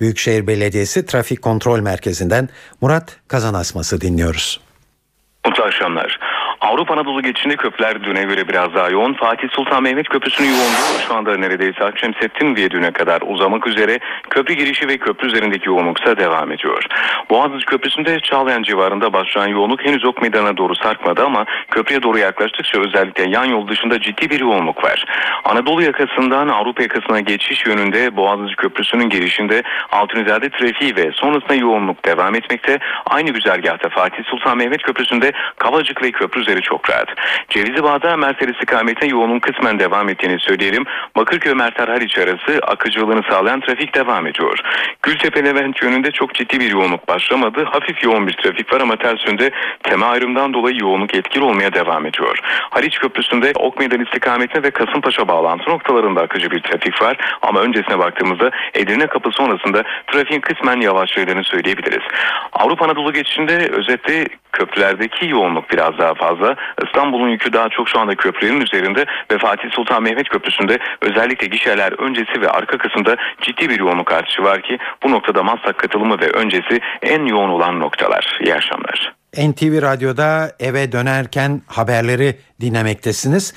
[0.00, 2.48] Büyükşehir Belediyesi Trafik Kontrol Merkezi'nden
[2.80, 4.60] Murat Kazanasması dinliyoruz.
[5.46, 6.31] Mutlu akşamlar.
[6.62, 9.12] Avrupa Anadolu geçişinde köprüler düne göre biraz daha yoğun.
[9.12, 13.98] Fatih Sultan Mehmet Köprüsü'nün yoğunluğu şu anda neredeyse Akşemseddin Viyadüğü'ne kadar uzamak üzere.
[14.30, 16.84] Köprü girişi ve köprü üzerindeki yoğunluksa devam ediyor.
[17.30, 22.80] Boğaziçi Köprüsü'nde Çağlayan civarında başlayan yoğunluk henüz Ok Meydanı'na doğru sarkmadı ama köprüye doğru yaklaştıkça
[22.80, 25.04] özellikle yan yol dışında ciddi bir yoğunluk var.
[25.44, 32.34] Anadolu yakasından Avrupa yakasına geçiş yönünde Boğaziçi Köprüsü'nün girişinde Altunizade trafiği ve sonrasında yoğunluk devam
[32.34, 32.78] etmekte.
[33.06, 37.08] Aynı güzergahta Fatih Sultan Mehmet Köprüsü'nde Kavacık ve köprü üzeri çok rahat.
[37.48, 40.84] Cevizli Bağ'da Mercedes istikametine yoğunluğun kısmen devam ettiğini söyleyelim.
[41.16, 44.58] Bakırköy Merter Haliç arası akıcılığını sağlayan trafik devam ediyor.
[45.02, 47.64] Gültepe Levent yönünde çok ciddi bir yoğunluk başlamadı.
[47.64, 49.50] Hafif yoğun bir trafik var ama ters yönde
[49.82, 52.38] tema ayrımdan dolayı yoğunluk etkili olmaya devam ediyor.
[52.70, 57.16] Haliç Köprüsü'nde Ok Meydan istikametine ve Kasımpaşa bağlantı noktalarında akıcı bir trafik var.
[57.42, 62.02] Ama öncesine baktığımızda Edirne Kapı sonrasında trafiğin kısmen yavaşladığını söyleyebiliriz.
[62.52, 66.41] Avrupa Anadolu geçişinde özetle köprülerdeki yoğunluk biraz daha fazla.
[66.86, 71.92] İstanbul'un yükü daha çok şu anda köprülerin üzerinde ve Fatih Sultan Mehmet Köprüsü'nde özellikle gişeler
[71.92, 76.30] öncesi ve arka kısımda ciddi bir yoğunluk artışı var ki bu noktada Maslak katılımı ve
[76.30, 78.38] öncesi en yoğun olan noktalar.
[78.44, 79.12] İyi akşamlar.
[79.38, 83.54] NTV Radyo'da eve dönerken haberleri dinlemektesiniz.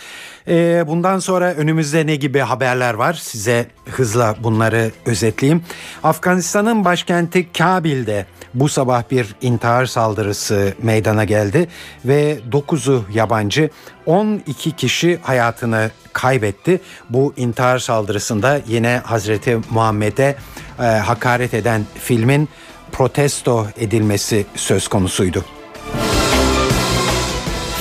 [0.47, 3.13] Ee, bundan sonra önümüzde ne gibi haberler var?
[3.13, 5.63] Size hızla bunları özetleyeyim.
[6.03, 11.67] Afganistan'ın başkenti Kabil'de bu sabah bir intihar saldırısı meydana geldi
[12.05, 13.69] ve 9'u yabancı
[14.05, 16.81] 12 kişi hayatını kaybetti.
[17.09, 20.35] Bu intihar saldırısında yine Hazreti Muhammed'e
[20.79, 22.49] e, hakaret eden filmin
[22.91, 25.45] protesto edilmesi söz konusuydu.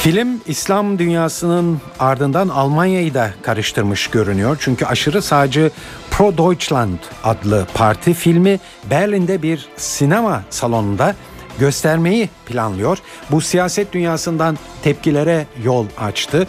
[0.05, 4.57] Film İslam dünyasının ardından Almanya'yı da karıştırmış görünüyor.
[4.61, 5.71] Çünkü aşırı sağcı
[6.11, 11.15] Pro Deutschland adlı parti filmi Berlin'de bir sinema salonunda
[11.59, 12.99] göstermeyi planlıyor.
[13.31, 16.47] Bu siyaset dünyasından tepkilere yol açtı.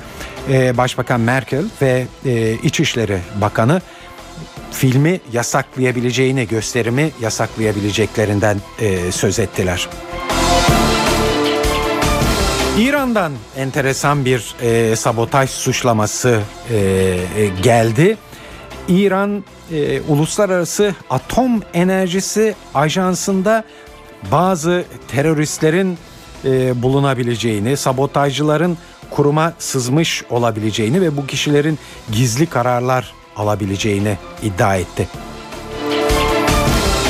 [0.49, 3.81] Ee, Başbakan Merkel ve e, İçişleri Bakanı
[4.71, 9.89] filmi yasaklayabileceğini, gösterimi yasaklayabileceklerinden e, söz ettiler.
[12.79, 18.17] İran'dan enteresan bir e, sabotaj suçlaması e, e, geldi.
[18.87, 23.63] İran e, Uluslararası Atom Enerjisi Ajansı'nda
[24.31, 25.97] bazı teröristlerin
[26.45, 28.77] e, bulunabileceğini, sabotajcıların
[29.09, 31.79] kuruma sızmış olabileceğini ve bu kişilerin
[32.11, 35.07] gizli kararlar alabileceğini iddia etti.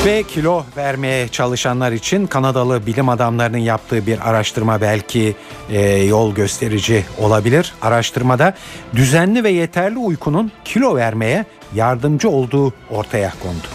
[0.06, 5.36] Ve kilo vermeye çalışanlar için Kanadalı bilim adamlarının yaptığı bir araştırma belki
[5.70, 7.74] e, yol gösterici olabilir.
[7.82, 8.54] Araştırmada
[8.96, 13.66] düzenli ve yeterli uykunun kilo vermeye yardımcı olduğu ortaya kondu.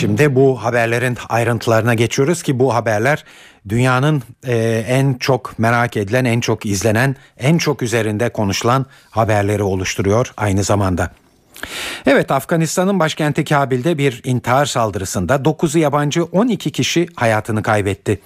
[0.00, 3.24] Şimdi bu haberlerin ayrıntılarına geçiyoruz ki bu haberler
[3.68, 10.32] dünyanın e, en çok merak edilen, en çok izlenen, en çok üzerinde konuşulan haberleri oluşturuyor
[10.36, 11.10] aynı zamanda.
[12.06, 18.20] Evet Afganistan'ın başkenti Kabil'de bir intihar saldırısında 9'u yabancı 12 kişi hayatını kaybetti.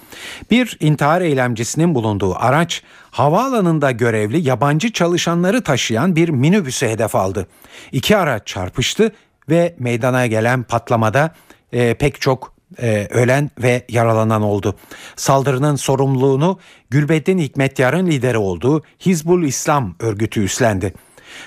[0.51, 7.47] Bir intihar eylemcisinin bulunduğu araç havaalanında görevli yabancı çalışanları taşıyan bir minibüse hedef aldı.
[7.91, 9.11] İki araç çarpıştı
[9.49, 11.35] ve meydana gelen patlamada
[11.73, 14.75] e, pek çok e, ölen ve yaralanan oldu.
[15.15, 20.93] Saldırının sorumluluğunu Gülbettin Hikmetyar'ın lideri olduğu Hizbul İslam örgütü üstlendi.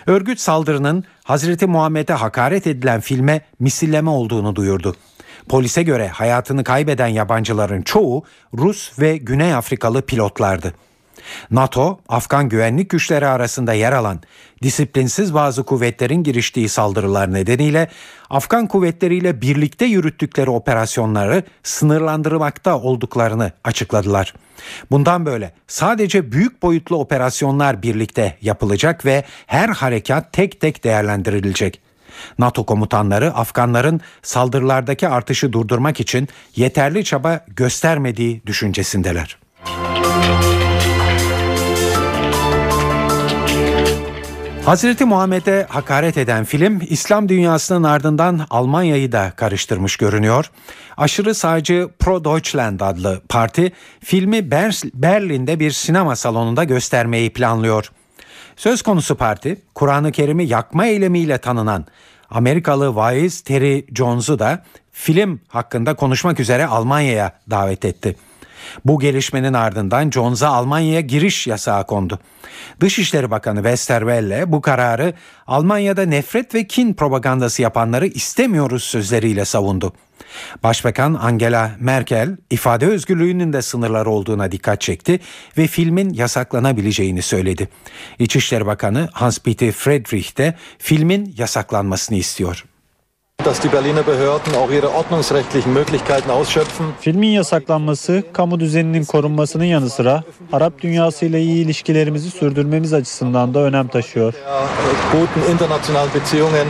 [0.06, 4.96] Örgüt saldırının Hazreti Muhammed'e hakaret edilen filme misilleme olduğunu duyurdu.
[5.48, 10.74] Polise göre hayatını kaybeden yabancıların çoğu Rus ve Güney Afrikalı pilotlardı.
[11.50, 14.20] NATO, Afgan güvenlik güçleri arasında yer alan
[14.62, 17.88] disiplinsiz bazı kuvvetlerin giriştiği saldırılar nedeniyle
[18.30, 24.34] Afgan kuvvetleriyle birlikte yürüttükleri operasyonları sınırlandırmakta olduklarını açıkladılar.
[24.90, 31.80] Bundan böyle sadece büyük boyutlu operasyonlar birlikte yapılacak ve her harekat tek tek değerlendirilecek.
[32.38, 39.38] NATO komutanları Afganların saldırılardaki artışı durdurmak için yeterli çaba göstermediği düşüncesindeler.
[44.68, 50.50] Hazreti Muhammed'e hakaret eden film İslam dünyasının ardından Almanya'yı da karıştırmış görünüyor.
[50.96, 53.72] Aşırı sağcı Pro Deutschland adlı parti
[54.04, 54.50] filmi
[54.94, 57.92] Berlin'de bir sinema salonunda göstermeyi planlıyor.
[58.56, 61.86] Söz konusu parti Kur'an-ı Kerim'i yakma eylemiyle tanınan
[62.30, 68.16] Amerikalı vaiz Terry Jones'u da film hakkında konuşmak üzere Almanya'ya davet etti.
[68.84, 72.18] Bu gelişmenin ardından Jones'a Almanya'ya giriş yasağı kondu.
[72.80, 75.14] Dışişleri Bakanı Westerwelle bu kararı
[75.46, 79.92] Almanya'da nefret ve kin propagandası yapanları istemiyoruz sözleriyle savundu.
[80.62, 85.20] Başbakan Angela Merkel ifade özgürlüğünün de sınırları olduğuna dikkat çekti
[85.58, 87.68] ve filmin yasaklanabileceğini söyledi.
[88.18, 92.64] İçişleri Bakanı Hans-Peter Friedrich de filmin yasaklanmasını istiyor.
[93.48, 96.86] Dass die Berliner Behörden auch ihre ordnungsrechtlichen Möglichkeiten ausschöpfen.
[97.00, 100.22] Filmin yasaklanması, kamu düzeninin korunmasının yanı sıra
[100.52, 104.34] Arap dünyasıyla iyi ilişkilerimizi sürdürmemiz açısından da önem taşıyor.
[105.12, 106.66] Guten internationalen Beziehungen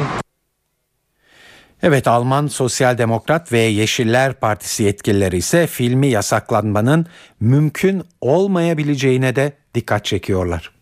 [1.83, 7.07] Evet Alman Sosyal Demokrat ve Yeşiller Partisi yetkilileri ise filmi yasaklanmanın
[7.41, 10.78] mümkün olmayabileceğine de dikkat çekiyorlar.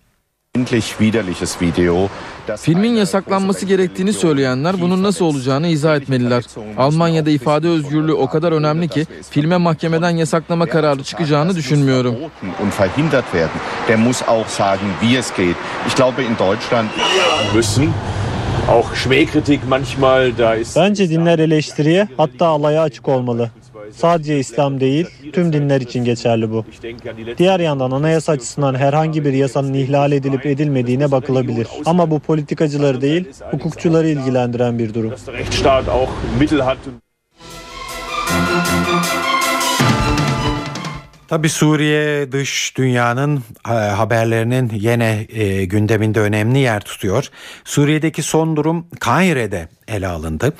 [2.61, 6.44] Filmin yasaklanması gerektiğini söyleyenler bunun nasıl olacağını izah etmeliler.
[6.78, 12.14] Almanya'da ifade özgürlüğü o kadar önemli ki filme mahkemeden yasaklama kararı çıkacağını düşünmüyorum.
[12.62, 15.57] und verhindert werden, der muss auch sagen, wie es geht.
[15.86, 16.88] Ich glaube, in Deutschland
[17.54, 17.92] müssen
[18.68, 20.76] auch Schmähkritik manchmal da ist.
[20.76, 23.50] Bence dinler eleştiriye hatta alaya açık olmalı.
[23.93, 26.64] Sadece İslam değil, tüm dinler için geçerli bu.
[27.39, 31.68] Diğer yandan anayasa açısından herhangi bir yasanın ihlal edilip edilmediğine bakılabilir.
[31.87, 35.14] Ama bu politikacıları değil, hukukçuları ilgilendiren bir durum.
[41.28, 47.28] Tabi Suriye dış dünyanın e, haberlerinin yine e, gündeminde önemli yer tutuyor.
[47.64, 50.53] Suriye'deki son durum Kahire'de ele alındı.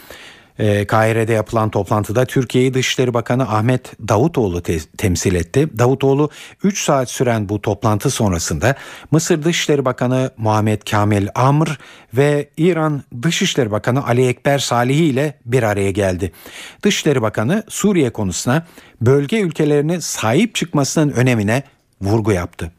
[0.59, 5.69] E, Kahire'de yapılan toplantıda Türkiye'yi Dışişleri Bakanı Ahmet Davutoğlu te- temsil etti.
[5.79, 6.31] Davutoğlu
[6.63, 8.75] 3 saat süren bu toplantı sonrasında
[9.11, 11.79] Mısır Dışişleri Bakanı Muhammed Kamil Amr
[12.15, 16.33] ve İran Dışişleri Bakanı Ali Ekber Salihi ile bir araya geldi.
[16.83, 18.67] Dışişleri Bakanı Suriye konusuna
[19.01, 21.63] bölge ülkelerine sahip çıkmasının önemine
[22.03, 22.73] vurgu yaptı.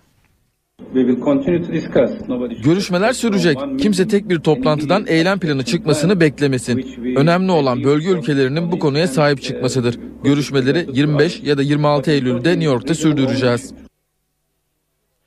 [2.63, 3.57] Görüşmeler sürecek.
[3.80, 6.78] Kimse tek bir toplantıdan eylem planı çıkmasını beklemesin.
[7.15, 9.99] Önemli olan bölge ülkelerinin bu konuya sahip çıkmasıdır.
[10.23, 13.73] Görüşmeleri 25 ya da 26 Eylül'de New York'ta sürdüreceğiz.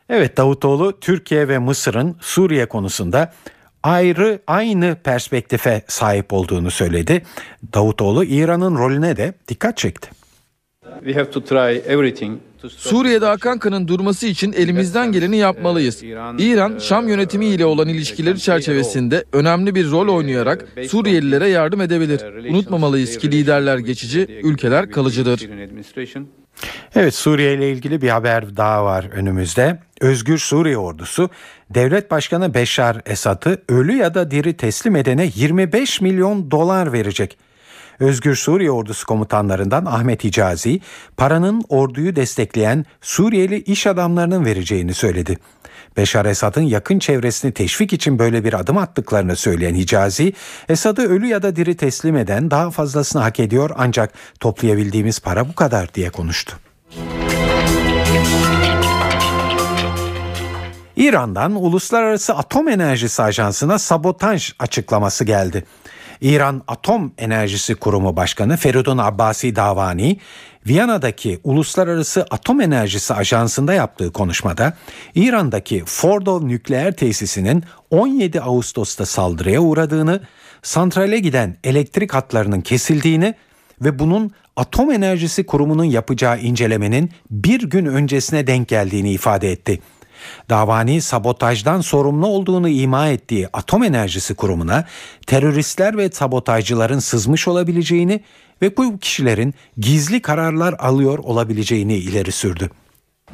[0.08, 3.32] Evet Davutoğlu Türkiye ve Mısır'ın Suriye konusunda
[3.82, 7.22] ayrı aynı perspektife sahip olduğunu söyledi.
[7.74, 10.10] Davutoğlu İran'ın rolüne de dikkat çekti.
[11.04, 12.38] We have to try everything
[12.68, 16.02] Suriye'de akan kanın durması için elimizden geleni yapmalıyız.
[16.38, 22.50] İran, Şam yönetimi ile olan ilişkileri çerçevesinde önemli bir rol oynayarak Suriyelilere yardım edebilir.
[22.50, 25.48] Unutmamalıyız ki liderler geçici, ülkeler kalıcıdır.
[26.94, 29.78] Evet Suriye ile ilgili bir haber daha var önümüzde.
[30.00, 31.30] Özgür Suriye ordusu
[31.70, 37.38] devlet başkanı Beşar Esad'ı ölü ya da diri teslim edene 25 milyon dolar verecek.
[38.00, 40.80] Özgür Suriye Ordusu komutanlarından Ahmet Hicazi,
[41.16, 45.38] paranın orduyu destekleyen Suriyeli iş adamlarının vereceğini söyledi.
[45.96, 50.32] Beşar Esad'ın yakın çevresini teşvik için böyle bir adım attıklarını söyleyen Hicazi,
[50.68, 55.54] Esad'ı ölü ya da diri teslim eden daha fazlasını hak ediyor ancak toplayabildiğimiz para bu
[55.54, 56.56] kadar diye konuştu.
[60.96, 65.64] İran'dan Uluslararası Atom Enerjisi Ajansı'na sabotaj açıklaması geldi.
[66.20, 70.18] İran Atom Enerjisi Kurumu Başkanı Feridun Abbasi Davani,
[70.66, 74.76] Viyana'daki Uluslararası Atom Enerjisi Ajansı'nda yaptığı konuşmada
[75.14, 80.20] İran'daki Fordo nükleer tesisinin 17 Ağustos'ta saldırıya uğradığını,
[80.62, 83.34] santrale giden elektrik hatlarının kesildiğini
[83.80, 89.80] ve bunun Atom Enerjisi Kurumu'nun yapacağı incelemenin bir gün öncesine denk geldiğini ifade etti.
[90.49, 94.85] Davani sabotajdan sorumlu olduğunu ima ettiği Atom Enerjisi Kurumu'na
[95.27, 98.21] teröristler ve sabotajcıların sızmış olabileceğini
[98.61, 102.69] ve bu kişilerin gizli kararlar alıyor olabileceğini ileri sürdü.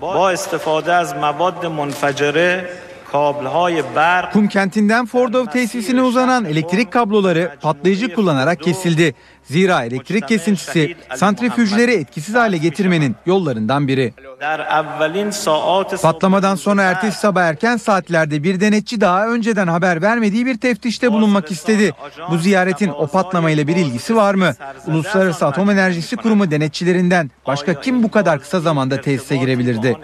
[0.01, 2.51] با استفاده از مواد منفجره
[3.11, 9.15] کابلهای برق Kum kentinden Fordov tesisine uzanan elektrik kabloları patlayıcı kullanarak kesildi.
[9.50, 14.14] Zira elektrik kesintisi santrifüjleri etkisiz hale getirmenin yollarından biri.
[16.02, 21.50] Patlamadan sonra ertesi sabah erken saatlerde bir denetçi daha önceden haber vermediği bir teftişte bulunmak
[21.50, 21.92] istedi.
[22.30, 24.52] Bu ziyaretin o patlamayla bir ilgisi var mı?
[24.86, 29.96] Uluslararası Atom Enerjisi Kurumu denetçilerinden başka kim bu kadar kısa zamanda tesise girebilirdi?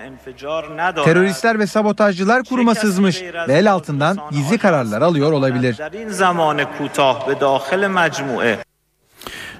[1.04, 5.76] Teröristler ve sabotajcılar kuruma sızmış ve el altından gizli kararlar alıyor olabilir.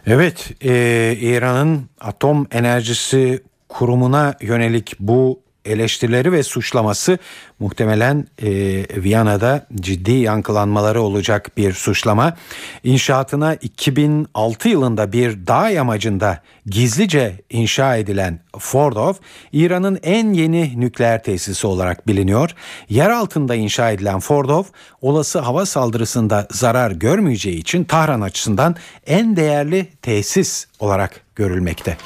[0.07, 7.19] Evet, e, İran'ın atom enerjisi kurumuna yönelik bu eleştirileri ve suçlaması
[7.61, 8.49] muhtemelen e,
[9.03, 12.37] Viyana'da ciddi yankılanmaları olacak bir suçlama.
[12.85, 19.15] İnşaatına 2006 yılında bir dağ yamacında gizlice inşa edilen Fordov,
[19.53, 22.51] İran'ın en yeni nükleer tesisi olarak biliniyor.
[22.89, 24.65] Yer altında inşa edilen Fordov,
[25.01, 31.97] olası hava saldırısında zarar görmeyeceği için Tahran açısından en değerli tesis olarak görülmekte.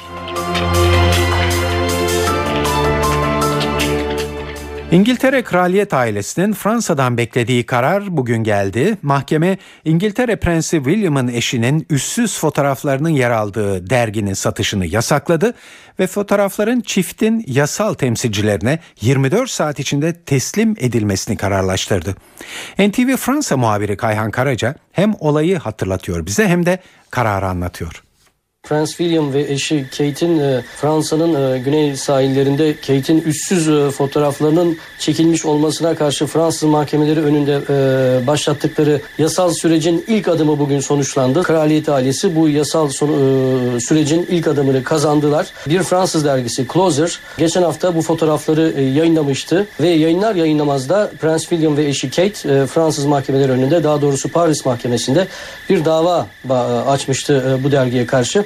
[4.91, 8.97] İngiltere kraliyet ailesinin Fransa'dan beklediği karar bugün geldi.
[9.01, 15.53] Mahkeme İngiltere Prensi William'ın eşinin üssüz fotoğraflarının yer aldığı derginin satışını yasakladı
[15.99, 22.15] ve fotoğrafların çiftin yasal temsilcilerine 24 saat içinde teslim edilmesini kararlaştırdı.
[22.79, 26.79] NTV Fransa muhabiri Kayhan Karaca hem olayı hatırlatıyor bize hem de
[27.11, 28.06] kararı anlatıyor.
[28.67, 35.45] Prens William ve eşi Kate'in e, Fransa'nın e, güney sahillerinde Kate'in üstsüz e, fotoğraflarının çekilmiş
[35.45, 37.57] olmasına karşı Fransız mahkemeleri önünde
[38.27, 41.43] başlattıkları yasal sürecin ilk adımı bugün sonuçlandı.
[41.43, 42.89] Kraliyet ailesi bu yasal
[43.79, 45.47] sürecin ilk adımını kazandılar.
[45.67, 51.77] Bir Fransız dergisi Closer geçen hafta bu fotoğrafları yayınlamıştı ve yayınlar yayınlamaz da Prens William
[51.77, 55.27] ve eşi Kate Fransız mahkemeleri önünde daha doğrusu Paris mahkemesinde
[55.69, 56.27] bir dava
[56.87, 58.45] açmıştı bu dergiye karşı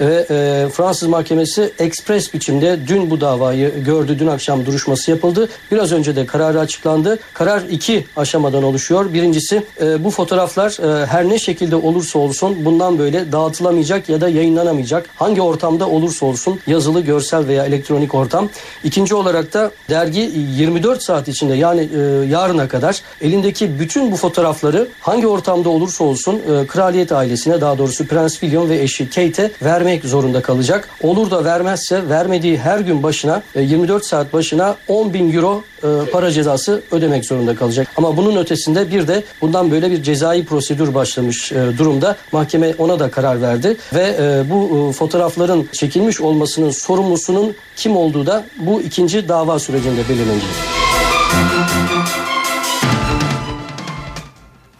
[0.00, 4.16] ve e, Fransız mahkemesi ekspres biçimde dün bu davayı gördü.
[4.18, 5.48] Dün akşam duruşması yapıldı.
[5.70, 7.18] Biraz önce de kararı açıklandı.
[7.34, 9.12] Karar iki aşamadan oluşuyor.
[9.12, 14.28] Birincisi e, bu fotoğraflar e, her ne şekilde olursa olsun bundan böyle dağıtılamayacak ya da
[14.28, 15.06] yayınlanamayacak.
[15.16, 18.48] Hangi ortamda olursa olsun yazılı, görsel veya elektronik ortam.
[18.84, 24.88] İkinci olarak da dergi 24 saat içinde yani e, yarına kadar elindeki bütün bu fotoğrafları
[25.00, 29.50] hangi ortamda olursa olsun e, kraliyet ailesine daha doğrusu Prens William ve eşi Kate'e
[29.86, 30.88] vermek zorunda kalacak.
[31.02, 36.10] Olur da vermezse vermediği her gün başına 24 e, saat başına 10 bin euro e,
[36.10, 37.88] para cezası ödemek zorunda kalacak.
[37.96, 42.16] Ama bunun ötesinde bir de bundan böyle bir cezai prosedür başlamış e, durumda.
[42.32, 44.16] Mahkeme ona da karar verdi ve
[44.50, 50.95] bu fotoğrafların çekilmiş olmasının sorumlusunun kim olduğu da bu ikinci dava sürecinde belirlenecek.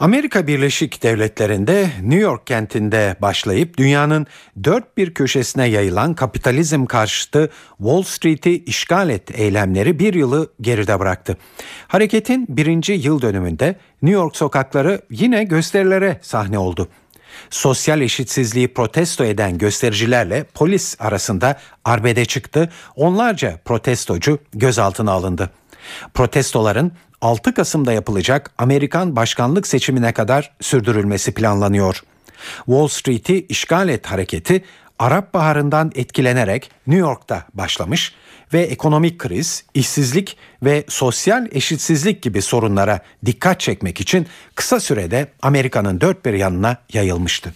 [0.01, 4.27] Amerika Birleşik Devletleri'nde New York kentinde başlayıp dünyanın
[4.65, 11.37] dört bir köşesine yayılan kapitalizm karşıtı Wall Street'i işgal et eylemleri bir yılı geride bıraktı.
[11.89, 16.89] Hareketin birinci yıl dönümünde New York sokakları yine gösterilere sahne oldu.
[17.51, 22.73] Sosyal eşitsizliği protesto eden göstericilerle polis arasında arbede çıktı.
[22.97, 25.51] Onlarca protestocu gözaltına alındı.
[26.15, 32.03] Protestoların 6 Kasım'da yapılacak Amerikan başkanlık seçimine kadar sürdürülmesi planlanıyor.
[32.57, 34.65] Wall Street'i işgal et hareketi
[34.99, 38.15] Arap Baharı'ndan etkilenerek New York'ta başlamış
[38.53, 46.01] ve ekonomik kriz, işsizlik ve sosyal eşitsizlik gibi sorunlara dikkat çekmek için kısa sürede Amerika'nın
[46.01, 47.53] dört bir yanına yayılmıştı.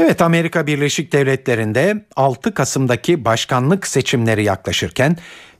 [0.00, 5.16] Evet Amerika Birleşik Devletleri'nde 6 Kasım'daki başkanlık seçimleri yaklaşırken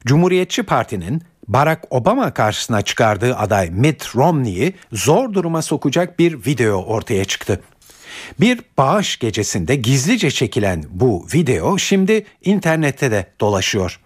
[0.07, 7.25] Cumhuriyetçi Parti'nin Barack Obama karşısına çıkardığı aday Mitt Romney'i zor duruma sokacak bir video ortaya
[7.25, 7.61] çıktı.
[8.41, 14.01] Bir bağış gecesinde gizlice çekilen bu video şimdi internette de dolaşıyor.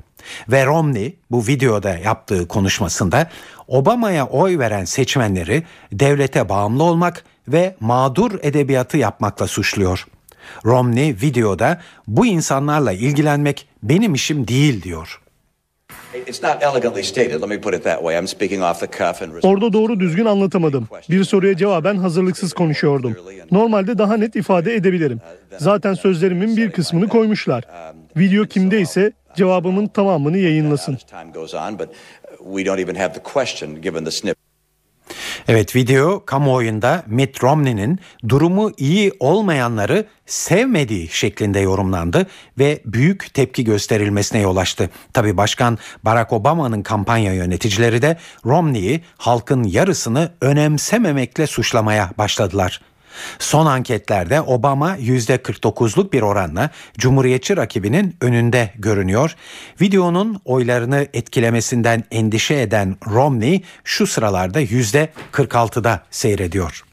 [0.48, 3.30] Ve Romney bu videoda yaptığı konuşmasında
[3.68, 5.62] Obama'ya oy veren seçmenleri
[5.92, 10.06] devlete bağımlı olmak ve mağdur edebiyatı yapmakla suçluyor.
[10.64, 15.18] Romney videoda bu insanlarla ilgilenmek benim işim değil diyor.
[19.42, 20.88] Orada doğru düzgün anlatamadım.
[21.10, 23.16] Bir soruya cevaben hazırlıksız konuşuyordum.
[23.50, 25.20] Normalde daha net ifade edebilirim.
[25.58, 27.64] Zaten sözlerimin bir kısmını koymuşlar.
[28.16, 30.98] Video kimdeyse cevabımın tamamını yayınlasın.
[35.48, 42.26] Evet video kamuoyunda Mitt Romney'nin durumu iyi olmayanları sevmediği şeklinde yorumlandı
[42.58, 44.90] ve büyük tepki gösterilmesine yol açtı.
[45.12, 52.80] Tabi Başkan Barack Obama'nın kampanya yöneticileri de Romney'i halkın yarısını önemsememekle suçlamaya başladılar.
[53.38, 59.36] Son anketlerde Obama %49'luk bir oranla Cumhuriyetçi rakibinin önünde görünüyor.
[59.80, 66.91] Videonun oylarını etkilemesinden endişe eden Romney şu sıralarda %46'da seyrediyor.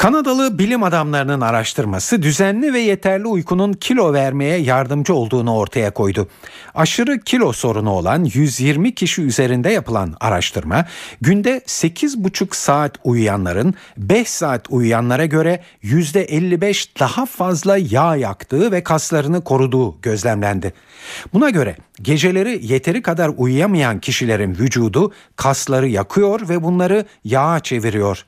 [0.00, 6.28] Kanadalı bilim adamlarının araştırması düzenli ve yeterli uykunun kilo vermeye yardımcı olduğunu ortaya koydu.
[6.74, 10.84] Aşırı kilo sorunu olan 120 kişi üzerinde yapılan araştırma
[11.20, 19.44] günde 8,5 saat uyuyanların 5 saat uyuyanlara göre %55 daha fazla yağ yaktığı ve kaslarını
[19.44, 20.72] koruduğu gözlemlendi.
[21.32, 28.26] Buna göre geceleri yeteri kadar uyuyamayan kişilerin vücudu kasları yakıyor ve bunları yağa çeviriyor.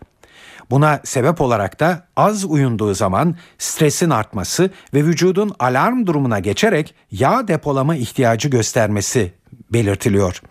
[0.73, 7.49] Buna sebep olarak da az uyunduğu zaman stresin artması ve vücudun alarm durumuna geçerek yağ
[7.49, 9.33] depolama ihtiyacı göstermesi
[9.73, 10.43] belirtiliyor.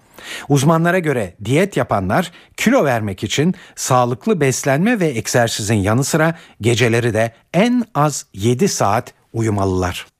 [0.49, 7.31] Uzmanlara göre diyet yapanlar kilo vermek için sağlıklı beslenme ve egzersizin yanı sıra geceleri de
[7.53, 10.10] en az 7 saat uyumalılar.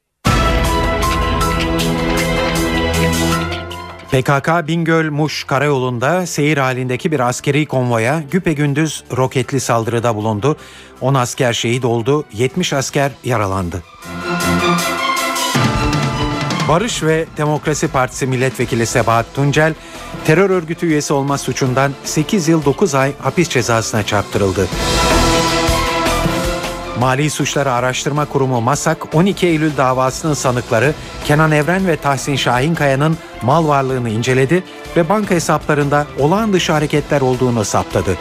[4.12, 10.57] PKK Bingöl-Muş karayolunda seyir halindeki bir askeri konvoya güpegündüz roketli saldırıda bulundu.
[11.01, 13.84] 10 asker şehit oldu, 70 asker yaralandı.
[16.70, 19.74] Barış ve Demokrasi Partisi Milletvekili Sebahat Tuncel,
[20.26, 24.68] terör örgütü üyesi olma suçundan 8 yıl 9 ay hapis cezasına çarptırıldı.
[27.02, 30.93] Mali Suçları Araştırma Kurumu MASAK 12 Eylül davasının sanıkları
[31.26, 34.64] Kenan Evren ve Tahsin Şahinkaya'nın mal varlığını inceledi
[34.97, 38.18] ve banka hesaplarında olağan dışı hareketler olduğunu saptadı.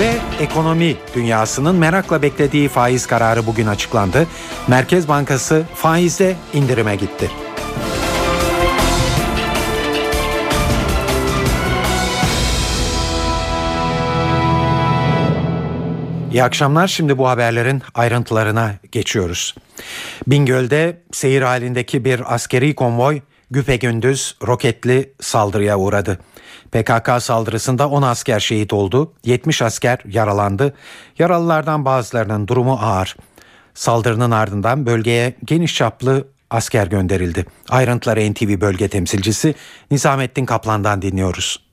[0.00, 0.12] Ve
[0.44, 4.26] ekonomi dünyasının merakla beklediği faiz kararı bugün açıklandı.
[4.68, 7.30] Merkez Bankası faizde indirime gitti.
[16.32, 16.88] İyi akşamlar.
[16.88, 19.54] Şimdi bu haberlerin ayrıntılarına geçiyoruz.
[20.26, 23.20] Bingöl'de seyir halindeki bir askeri konvoy
[23.50, 26.18] güpegündüz roketli saldırıya uğradı.
[26.70, 30.74] PKK saldırısında 10 asker şehit oldu, 70 asker yaralandı.
[31.18, 33.16] Yaralılardan bazılarının durumu ağır.
[33.74, 37.46] Saldırının ardından bölgeye geniş çaplı asker gönderildi.
[37.68, 39.54] Ayrıntıları NTV bölge temsilcisi
[39.90, 41.71] Nizamettin Kaplan'dan dinliyoruz.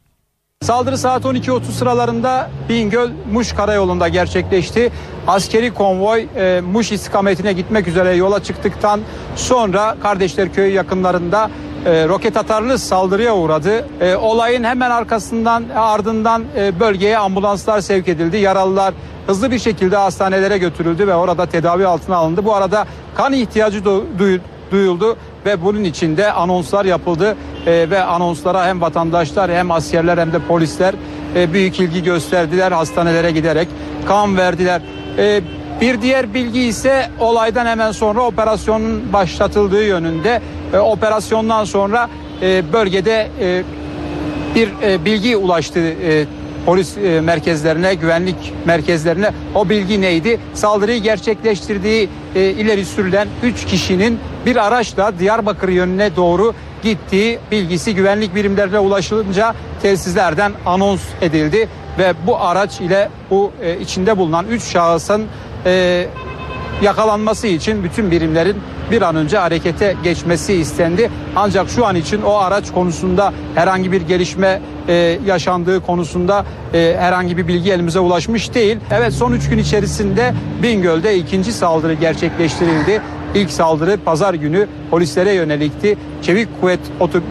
[0.63, 4.91] Saldırı saat 12.30 sıralarında Bingöl Muş karayolunda gerçekleşti.
[5.27, 9.01] Askeri konvoy e, Muş istikametine gitmek üzere yola çıktıktan
[9.35, 11.49] sonra Kardeşler Köyü yakınlarında
[11.85, 13.87] e, roket atarlı saldırıya uğradı.
[14.01, 18.37] E, olayın hemen arkasından ardından e, bölgeye ambulanslar sevk edildi.
[18.37, 18.93] Yaralılar
[19.27, 22.45] hızlı bir şekilde hastanelere götürüldü ve orada tedavi altına alındı.
[22.45, 22.85] Bu arada
[23.15, 24.39] kan ihtiyacı du-
[24.71, 30.39] duyuldu ve bunun içinde anonslar yapıldı e, ve anonslara hem vatandaşlar hem askerler hem de
[30.39, 30.95] polisler
[31.35, 33.67] e, büyük ilgi gösterdiler hastanelere giderek
[34.07, 34.81] kan verdiler.
[35.17, 35.41] E,
[35.81, 40.41] bir diğer bilgi ise olaydan hemen sonra operasyonun başlatıldığı yönünde.
[40.73, 42.09] E, operasyondan sonra
[42.41, 43.63] e, bölgede e,
[44.55, 46.25] bir e, bilgi ulaştı e,
[46.65, 49.31] polis e, merkezlerine, güvenlik merkezlerine.
[49.55, 50.39] O bilgi neydi?
[50.53, 58.35] Saldırıyı gerçekleştirdiği e, ileri sürülen 3 kişinin bir araçla Diyarbakır yönüne doğru gittiği bilgisi güvenlik
[58.35, 61.69] birimlerine ulaşılınca telsizlerden anons edildi
[61.99, 65.25] ve bu araç ile bu e, içinde bulunan 3 şahısın
[65.65, 66.05] e,
[66.81, 68.55] yakalanması için bütün birimlerin
[68.91, 71.09] bir an önce harekete geçmesi istendi.
[71.35, 77.37] Ancak şu an için o araç konusunda herhangi bir gelişme e, yaşandığı konusunda e, herhangi
[77.37, 78.77] bir bilgi elimize ulaşmış değil.
[78.91, 80.33] Evet son 3 gün içerisinde
[80.63, 83.01] Bingöl'de ikinci saldırı gerçekleştirildi.
[83.35, 85.97] İlk saldırı pazar günü polislere yönelikti.
[86.21, 86.79] Çevik kuvvet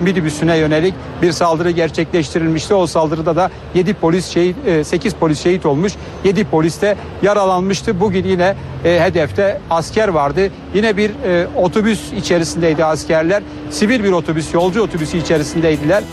[0.02, 2.74] minibüsüne yönelik bir saldırı gerçekleştirilmişti.
[2.74, 5.92] O saldırıda da 7 polis şehit 8 polis şehit olmuş.
[6.24, 8.00] 7 polis de yaralanmıştı.
[8.00, 10.50] Bugün yine e, hedefte asker vardı.
[10.74, 13.42] Yine bir e, otobüs içerisindeydi askerler.
[13.70, 16.04] Sivil bir otobüs, yolcu otobüsü içerisindeydiler.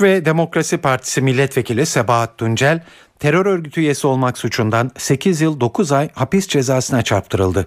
[0.00, 2.80] ve Demokrasi Partisi Milletvekili Sebahat Tuncel
[3.18, 7.66] terör örgütü üyesi olmak suçundan 8 yıl 9 ay hapis cezasına çarptırıldı.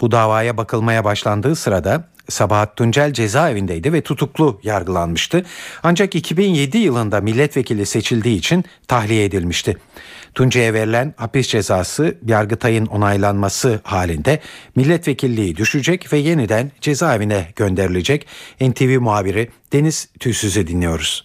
[0.00, 5.44] Bu davaya bakılmaya başlandığı sırada Sabahat Tuncel cezaevindeydi ve tutuklu yargılanmıştı.
[5.82, 9.76] Ancak 2007 yılında milletvekili seçildiği için tahliye edilmişti.
[10.34, 14.40] Tunce'ye verilen hapis cezası Yargıtay'ın onaylanması halinde
[14.76, 18.26] milletvekilliği düşecek ve yeniden cezaevine gönderilecek.
[18.60, 21.24] NTV muhabiri Deniz Tüysüz'ü dinliyoruz.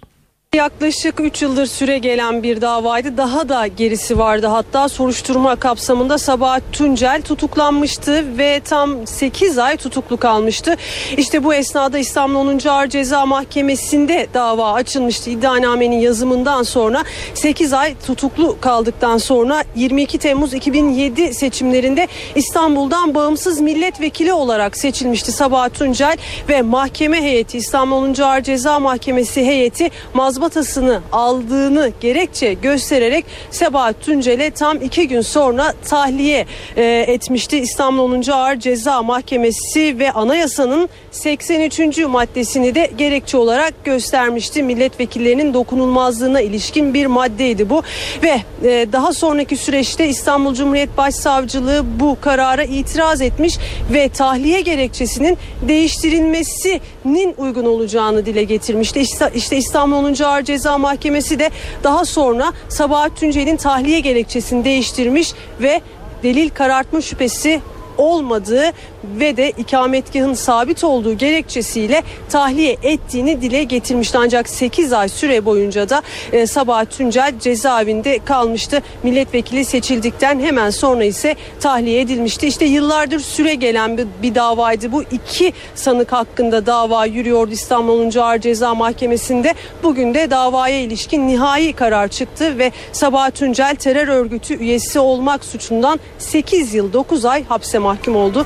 [0.53, 3.17] Yaklaşık 3 yıldır süre gelen bir davaydı.
[3.17, 4.47] Daha da gerisi vardı.
[4.47, 10.75] Hatta soruşturma kapsamında Sabahat Tuncel tutuklanmıştı ve tam 8 ay tutuklu kalmıştı.
[11.17, 12.67] İşte bu esnada İstanbul 10.
[12.67, 15.29] Ağır Ceza Mahkemesi'nde dava açılmıştı.
[15.29, 24.33] İddianamenin yazımından sonra 8 ay tutuklu kaldıktan sonra 22 Temmuz 2007 seçimlerinde İstanbul'dan bağımsız milletvekili
[24.33, 26.17] olarak seçilmişti Sabahat Tuncel
[26.49, 28.21] ve mahkeme heyeti İstanbul 10.
[28.21, 35.73] Ağır Ceza Mahkemesi heyeti mazbut mazbatasını aldığını gerekçe göstererek Sebahat Tuncel'e tam iki gün sonra
[35.89, 36.45] tahliye
[36.77, 37.57] e, etmişti.
[37.57, 38.31] İstanbul 10.
[38.31, 41.97] Ağır Ceza Mahkemesi ve anayasanın 83.
[41.97, 44.63] maddesini de gerekçe olarak göstermişti.
[44.63, 47.81] Milletvekillerinin dokunulmazlığına ilişkin bir maddeydi bu
[48.23, 53.57] ve e, daha sonraki süreçte İstanbul Cumhuriyet Başsavcılığı bu karara itiraz etmiş
[53.93, 55.37] ve tahliye gerekçesinin
[55.67, 59.03] değiştirilmesinin uygun olacağını dile getirmişti.
[59.35, 60.23] İşte İstanbul 10.
[60.23, 61.49] Ağır Ceza Mahkemesi de
[61.83, 65.81] daha sonra Sabahat Tuncel'in tahliye gerekçesini değiştirmiş ve
[66.23, 67.61] delil karartma şüphesi
[67.97, 68.71] olmadığı
[69.03, 74.17] ve de ikametgahın sabit olduğu gerekçesiyle tahliye ettiğini dile getirmişti.
[74.17, 76.01] Ancak 8 ay süre boyunca da
[76.31, 78.81] e, Sabahat Tuncel cezaevinde kalmıştı.
[79.03, 82.47] Milletvekili seçildikten hemen sonra ise tahliye edilmişti.
[82.47, 84.91] İşte yıllardır süre gelen bir, bir davaydı.
[84.91, 88.19] Bu iki sanık hakkında dava yürüyordu İstanbul 10.
[88.19, 89.53] Ağır Ceza Mahkemesi'nde.
[89.83, 95.99] Bugün de davaya ilişkin nihai karar çıktı ve Sabahat Tuncel terör örgütü üyesi olmak suçundan
[96.17, 98.45] 8 yıl 9 ay hapse mahkum oldu.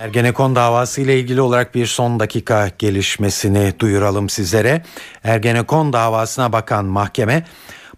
[0.00, 4.82] Ergenekon davası ile ilgili olarak bir son dakika gelişmesini duyuralım sizlere.
[5.24, 7.44] Ergenekon davasına bakan mahkeme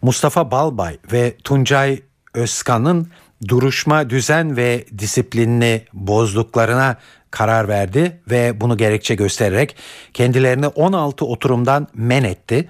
[0.02, 2.02] Mustafa Balbay ve Tuncay
[2.34, 3.08] Özkan'ın
[3.48, 6.96] duruşma düzen ve disiplinini bozduklarına
[7.30, 9.76] karar verdi ve bunu gerekçe göstererek
[10.14, 12.68] kendilerini 16 oturumdan men etti.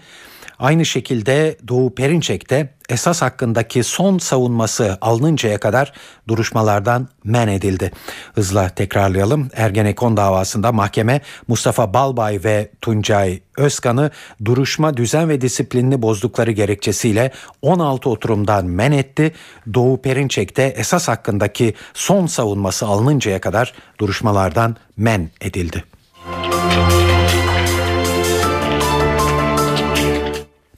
[0.62, 5.92] Aynı şekilde Doğu Perinçek de esas hakkındaki son savunması alınıncaya kadar
[6.28, 7.90] duruşmalardan men edildi.
[8.34, 9.50] Hızla tekrarlayalım.
[9.54, 14.10] Ergenekon davasında mahkeme Mustafa Balbay ve Tuncay Özkan'ı
[14.44, 17.30] duruşma düzen ve disiplinini bozdukları gerekçesiyle
[17.62, 19.32] 16 oturumdan men etti.
[19.74, 25.84] Doğu Perinçek de esas hakkındaki son savunması alınıncaya kadar duruşmalardan men edildi.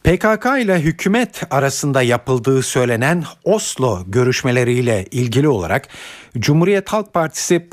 [0.05, 5.89] PKK ile hükümet arasında yapıldığı söylenen Oslo görüşmeleriyle ilgili olarak
[6.39, 7.69] Cumhuriyet Halk Partisi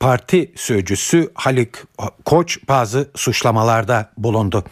[0.00, 1.68] Parti Sözcüsü Haluk
[2.24, 4.64] Koç bazı suçlamalarda bulundu.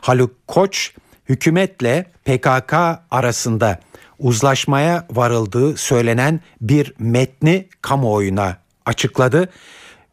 [0.00, 0.92] Haluk Koç
[1.28, 2.74] hükümetle PKK
[3.10, 3.80] arasında
[4.18, 9.48] uzlaşmaya varıldığı söylenen bir metni kamuoyuna açıkladı.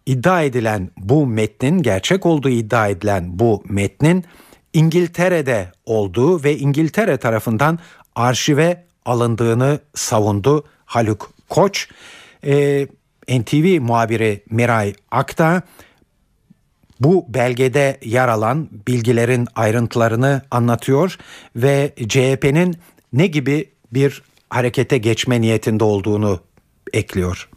[0.06, 4.26] İddia edilen bu metnin gerçek olduğu iddia edilen bu metnin
[4.74, 7.80] İngiltere'de olduğu ve İngiltere tarafından
[8.16, 11.88] arşive alındığını savundu Haluk Koç.
[12.46, 12.88] Ee,
[13.30, 15.62] NTV muhabiri Miray Akta
[17.00, 21.18] bu belgede yer alan bilgilerin ayrıntılarını anlatıyor
[21.56, 22.78] ve CHP'nin
[23.14, 26.40] ne gibi bir harekete geçme niyetinde olduğunu
[26.94, 27.50] ekliyor.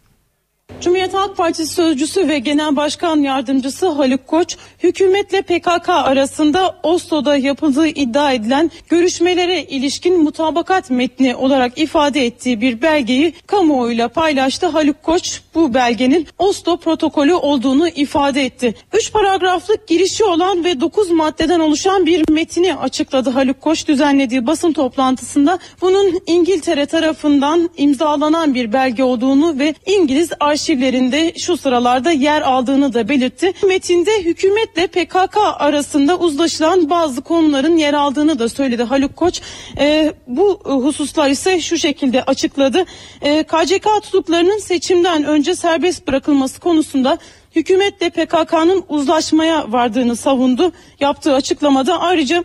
[0.81, 7.87] Cumhuriyet Halk Partisi sözcüsü ve Genel Başkan Yardımcısı Haluk Koç, hükümetle PKK arasında Oslo'da yapıldığı
[7.87, 14.67] iddia edilen görüşmelere ilişkin mutabakat metni olarak ifade ettiği bir belgeyi kamuoyuyla paylaştı.
[14.67, 18.75] Haluk Koç bu belgenin Oslo protokolü olduğunu ifade etti.
[18.93, 24.73] Üç paragraflık girişi olan ve dokuz maddeden oluşan bir metini açıkladı Haluk Koç düzenlediği basın
[24.73, 25.59] toplantısında.
[25.81, 30.29] Bunun İngiltere tarafından imzalanan bir belge olduğunu ve İngiliz
[30.63, 33.53] arşivlerinde şu sıralarda yer aldığını da belirtti.
[33.67, 39.41] Metinde hükümetle PKK arasında uzlaşılan bazı konuların yer aldığını da söyledi Haluk Koç.
[39.77, 42.85] E, bu hususlar ise şu şekilde açıkladı.
[43.21, 47.17] E, KCK tutuklarının seçimden önce serbest bırakılması konusunda
[47.55, 50.71] hükümetle PKK'nın uzlaşmaya vardığını savundu.
[50.99, 52.43] Yaptığı açıklamada ayrıca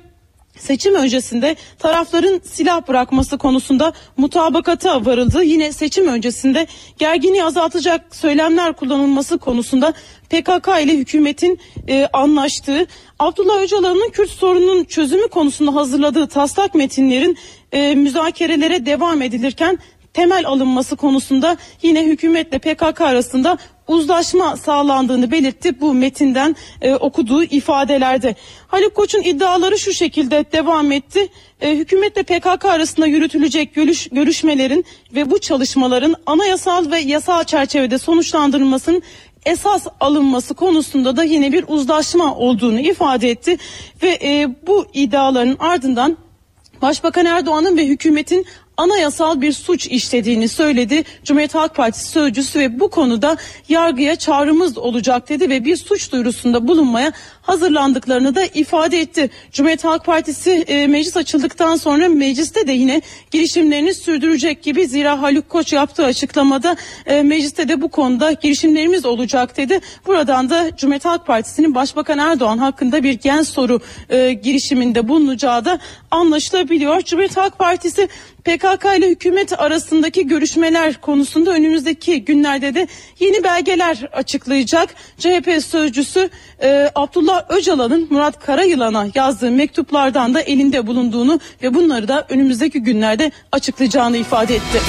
[0.58, 5.42] Seçim öncesinde tarafların silah bırakması konusunda mutabakata varıldı.
[5.42, 6.66] Yine seçim öncesinde
[6.98, 9.92] gerginliği azaltacak söylemler kullanılması konusunda
[10.30, 12.86] PKK ile hükümetin e, anlaştığı,
[13.18, 17.38] Abdullah Öcalan'ın Kürt sorununun çözümü konusunda hazırladığı taslak metinlerin
[17.72, 19.78] e, müzakerelere devam edilirken
[20.12, 28.34] temel alınması konusunda yine hükümetle PKK arasında uzlaşma sağlandığını belirtti bu metinden e, okuduğu ifadelerde.
[28.68, 31.28] Haluk Koç'un iddiaları şu şekilde devam etti.
[31.60, 34.84] E, hükümetle PKK arasında yürütülecek görüş, görüşmelerin
[35.14, 39.02] ve bu çalışmaların anayasal ve yasal çerçevede sonuçlandırılmasının
[39.46, 43.56] esas alınması konusunda da yine bir uzlaşma olduğunu ifade etti
[44.02, 46.16] ve e, bu iddiaların ardından
[46.82, 48.46] Başbakan Erdoğan'ın ve hükümetin
[48.78, 51.04] anayasal bir suç işlediğini söyledi.
[51.24, 53.36] Cumhuriyet Halk Partisi sözcüsü ve bu konuda
[53.68, 57.12] yargıya çağrımız olacak dedi ve bir suç duyurusunda bulunmaya
[57.48, 59.30] hazırlandıklarını da ifade etti.
[59.52, 65.48] Cumhuriyet Halk Partisi e, meclis açıldıktan sonra mecliste de yine girişimlerini sürdürecek gibi zira Haluk
[65.48, 66.76] Koç yaptığı açıklamada
[67.06, 69.80] e, mecliste de bu konuda girişimlerimiz olacak dedi.
[70.06, 73.80] Buradan da Cumhuriyet Halk Partisi'nin Başbakan Erdoğan hakkında bir gen soru
[74.10, 75.78] e, girişiminde bulunacağı da
[76.10, 77.02] anlaşılabiliyor.
[77.02, 78.08] Cumhuriyet Halk Partisi
[78.44, 82.88] PKK ile hükümet arasındaki görüşmeler konusunda önümüzdeki günlerde de
[83.20, 84.94] yeni belgeler açıklayacak.
[85.18, 86.30] CHP sözcüsü
[86.62, 93.32] e, Abdullah Öcalan'ın Murat Karayılan'a yazdığı mektuplardan da elinde bulunduğunu ve bunları da önümüzdeki günlerde
[93.52, 94.80] açıklayacağını ifade etti.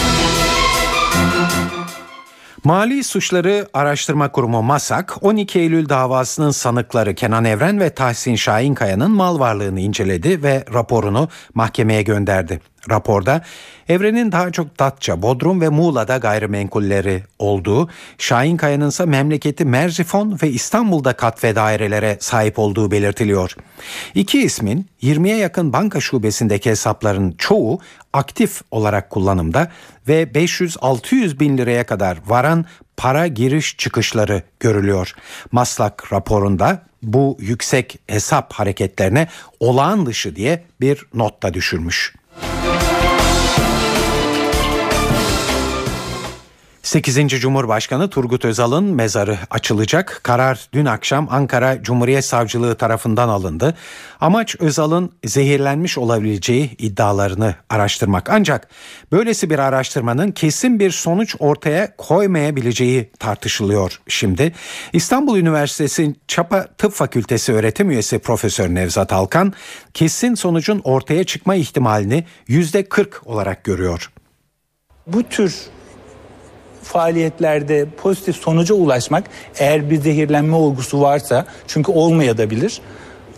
[2.63, 9.39] Mali Suçları Araştırma Kurumu MASAK 12 Eylül davasının sanıkları Kenan Evren ve Tahsin Şahinkaya'nın mal
[9.39, 12.61] varlığını inceledi ve raporunu mahkemeye gönderdi.
[12.89, 13.41] Raporda
[13.89, 21.13] Evren'in daha çok Datça, Bodrum ve Muğla'da gayrimenkulleri olduğu, Şahinkaya'nın ise memleketi Merzifon ve İstanbul'da
[21.13, 23.55] kat ve dairelere sahip olduğu belirtiliyor.
[24.15, 27.79] İki ismin 20'ye yakın banka şubesindeki hesapların çoğu
[28.13, 29.71] aktif olarak kullanımda
[30.07, 32.65] ve 500-600 bin liraya kadar varan
[32.97, 35.13] para giriş çıkışları görülüyor.
[35.51, 39.27] Maslak raporunda bu yüksek hesap hareketlerine
[39.59, 42.18] olağan dışı diye bir notta düşürmüş.
[46.89, 47.29] 8.
[47.29, 50.19] Cumhurbaşkanı Turgut Özal'ın mezarı açılacak.
[50.23, 53.75] Karar dün akşam Ankara Cumhuriyet Savcılığı tarafından alındı.
[54.21, 58.29] Amaç Özal'ın zehirlenmiş olabileceği iddialarını araştırmak.
[58.29, 58.67] Ancak
[59.11, 64.53] böylesi bir araştırmanın kesin bir sonuç ortaya koymayabileceği tartışılıyor şimdi.
[64.93, 69.53] İstanbul Üniversitesi Çapa Tıp Fakültesi öğretim üyesi Profesör Nevzat Alkan
[69.93, 74.11] kesin sonucun ortaya çıkma ihtimalini %40 olarak görüyor.
[75.07, 75.69] Bu tür
[76.89, 79.23] faaliyetlerde pozitif sonuca ulaşmak
[79.59, 82.81] eğer bir zehirlenme olgusu varsa çünkü olmayabilir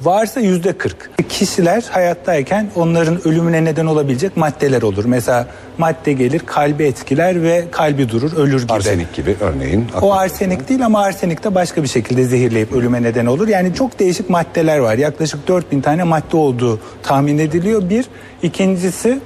[0.04, 1.30] varsa yüzde 40.
[1.30, 5.06] Kişiler hayattayken onların ölümüne neden olabilecek maddeler olur.
[5.06, 5.48] Mesela
[5.78, 8.74] madde gelir kalbi etkiler ve kalbi durur ölür gibi.
[8.74, 9.88] Arsenik gibi örneğin.
[10.02, 13.48] O arsenik değil ama arsenik de başka bir şekilde zehirleyip ölüme neden olur.
[13.48, 14.98] Yani çok değişik maddeler var.
[14.98, 17.90] Yaklaşık 4000 tane madde olduğu tahmin ediliyor.
[17.90, 18.06] Bir.
[18.44, 19.20] ikincisi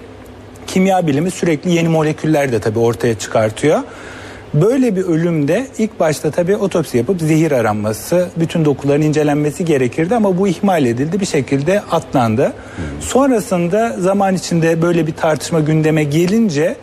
[0.68, 3.80] kimya bilimi sürekli yeni moleküller de tabii ortaya çıkartıyor.
[4.54, 10.38] Böyle bir ölümde ilk başta tabii otopsi yapıp zehir aranması, bütün dokuların incelenmesi gerekirdi ama
[10.38, 12.54] bu ihmal edildi bir şekilde atlandı.
[13.00, 16.76] Sonrasında zaman içinde böyle bir tartışma gündeme gelince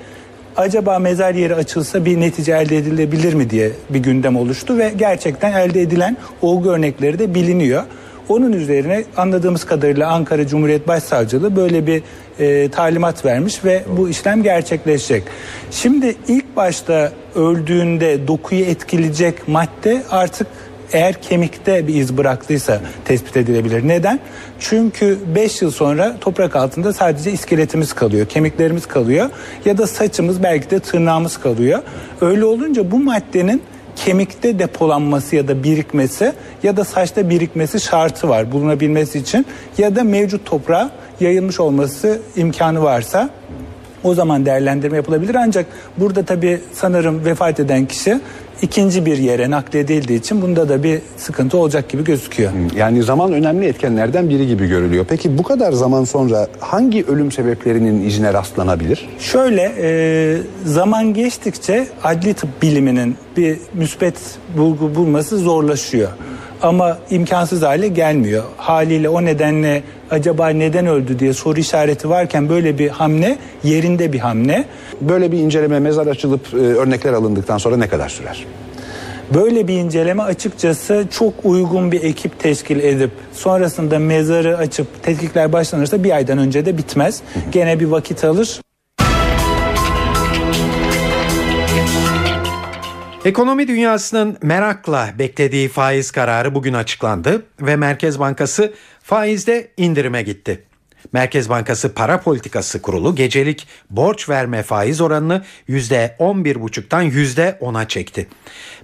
[0.56, 5.52] acaba mezar yeri açılsa bir netice elde edilebilir mi diye bir gündem oluştu ve gerçekten
[5.52, 7.82] elde edilen olgu örnekleri de biliniyor.
[8.28, 12.02] Onun üzerine anladığımız kadarıyla Ankara Cumhuriyet Başsavcılığı böyle bir
[12.38, 15.22] e, talimat vermiş ve bu işlem gerçekleşecek.
[15.70, 20.46] Şimdi ilk başta öldüğünde dokuyu etkileyecek madde artık
[20.92, 23.88] eğer kemikte bir iz bıraktıysa tespit edilebilir.
[23.88, 24.20] Neden?
[24.60, 29.30] Çünkü 5 yıl sonra toprak altında sadece iskeletimiz kalıyor, kemiklerimiz kalıyor
[29.64, 31.82] ya da saçımız belki de tırnağımız kalıyor.
[32.20, 33.62] Öyle olunca bu maddenin
[33.96, 36.32] kemikte depolanması ya da birikmesi
[36.62, 39.46] ya da saçta birikmesi şartı var bulunabilmesi için
[39.78, 40.90] ya da mevcut toprağa
[41.20, 43.30] yayılmış olması imkanı varsa
[44.04, 45.34] o zaman değerlendirme yapılabilir.
[45.34, 48.20] Ancak burada tabii sanırım vefat eden kişi
[48.62, 52.52] ikinci bir yere nakledildiği için bunda da bir sıkıntı olacak gibi gözüküyor.
[52.76, 55.04] Yani zaman önemli etkenlerden biri gibi görülüyor.
[55.08, 59.08] Peki bu kadar zaman sonra hangi ölüm sebeplerinin izine rastlanabilir?
[59.18, 64.14] Şöyle e, zaman geçtikçe adli tıp biliminin bir müspet
[64.56, 66.08] bulgu bulması zorlaşıyor.
[66.62, 68.44] Ama imkansız hale gelmiyor.
[68.56, 74.18] Haliyle o nedenle acaba neden öldü diye soru işareti varken böyle bir hamle yerinde bir
[74.18, 74.64] hamle.
[75.00, 78.46] Böyle bir inceleme mezar açılıp e, örnekler alındıktan sonra ne kadar sürer?
[79.34, 86.04] Böyle bir inceleme açıkçası çok uygun bir ekip teşkil edip sonrasında mezarı açıp tetkikler başlanırsa
[86.04, 87.22] bir aydan önce de bitmez.
[87.52, 88.61] Gene bir vakit alır.
[93.24, 100.64] Ekonomi dünyasının merakla beklediği faiz kararı bugün açıklandı ve Merkez Bankası faizde indirime gitti.
[101.12, 108.28] Merkez Bankası Para Politikası Kurulu gecelik borç verme faiz oranını %11,5'tan %10'a çekti.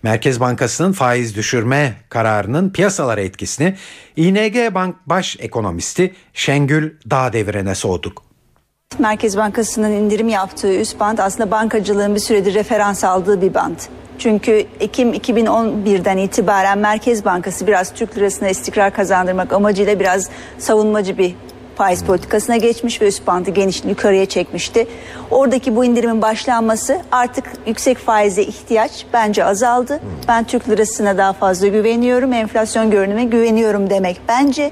[0.03, 3.77] Merkez Bankası'nın faiz düşürme kararının piyasalara etkisini
[4.17, 8.28] İNG Bank Baş Ekonomisti Şengül Dağdeviren'e sorduk.
[8.99, 13.77] Merkez Bankası'nın indirim yaptığı üst band aslında bankacılığın bir süredir referans aldığı bir band.
[14.19, 20.29] Çünkü Ekim 2011'den itibaren Merkez Bankası biraz Türk lirasına istikrar kazandırmak amacıyla biraz
[20.59, 21.35] savunmacı bir
[21.77, 24.87] faiz politikasına geçmiş ve üst bandı geniş yukarıya çekmişti.
[25.31, 30.01] Oradaki bu indirimin başlanması artık yüksek faize ihtiyaç bence azaldı.
[30.29, 32.33] Ben Türk lirasına daha fazla güveniyorum.
[32.33, 34.71] Enflasyon görünüme güveniyorum demek bence.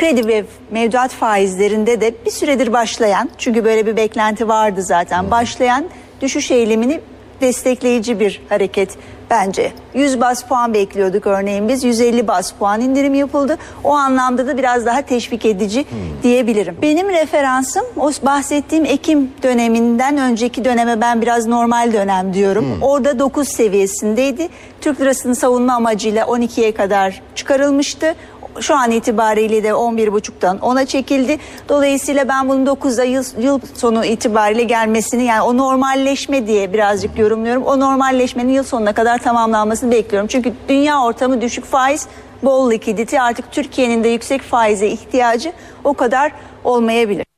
[0.00, 5.84] Kredi ve mevduat faizlerinde de bir süredir başlayan çünkü böyle bir beklenti vardı zaten başlayan
[6.20, 7.00] düşüş eğilimini
[7.40, 8.90] destekleyici bir hareket
[9.30, 9.72] bence.
[9.94, 13.58] 100 bas puan bekliyorduk örneğin biz 150 bas puan indirim yapıldı.
[13.84, 15.84] O anlamda da biraz daha teşvik edici
[16.22, 16.76] diyebilirim.
[16.82, 22.78] Benim referansım o bahsettiğim Ekim döneminden önceki döneme ben biraz normal dönem diyorum.
[22.82, 24.48] Orada 9 seviyesindeydi.
[24.80, 28.14] Türk lirasını savunma amacıyla 12'ye kadar çıkarılmıştı.
[28.60, 31.38] Şu an itibariyle de 11.5'tan 10'a çekildi.
[31.68, 37.62] Dolayısıyla ben bunun 9'a yıl, yıl sonu itibariyle gelmesini yani o normalleşme diye birazcık yorumluyorum.
[37.62, 40.28] O normalleşmenin yıl sonuna kadar tamamlanmasını bekliyorum.
[40.28, 42.06] Çünkü dünya ortamı düşük faiz,
[42.42, 45.52] bol likidite artık Türkiye'nin de yüksek faize ihtiyacı
[45.84, 46.32] o kadar
[46.64, 47.29] olmayabilir.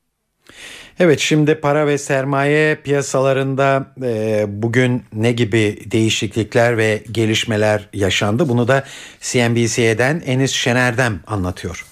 [1.01, 8.49] Evet şimdi para ve sermaye piyasalarında e, bugün ne gibi değişiklikler ve gelişmeler yaşandı?
[8.49, 8.85] Bunu da
[9.21, 11.85] CNBC'den Enis Şener'den anlatıyor.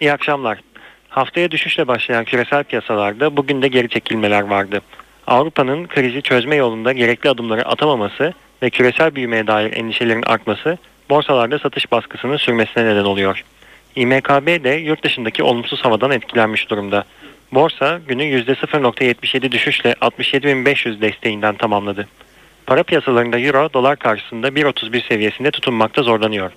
[0.00, 0.60] İyi akşamlar.
[1.08, 4.80] Haftaya düşüşle başlayan küresel piyasalarda bugün de geri çekilmeler vardı.
[5.26, 10.78] Avrupa'nın krizi çözme yolunda gerekli adımları atamaması ve küresel büyümeye dair endişelerin artması
[11.10, 13.44] borsalarda satış baskısının sürmesine neden oluyor.
[13.96, 17.04] İMKB de yurt dışındaki olumsuz havadan etkilenmiş durumda.
[17.52, 22.08] Borsa günü %0.77 düşüşle 67.500 desteğinden tamamladı.
[22.66, 26.52] Para piyasalarında euro dolar karşısında 1.31 seviyesinde tutunmakta zorlanıyor.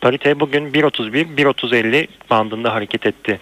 [0.00, 3.40] Parite bugün 1.31-1.30-50 bandında hareket etti.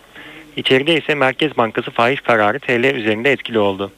[0.57, 3.93] İçeride ise Merkez Bankası faiz kararı TL üzerinde etkili oldu.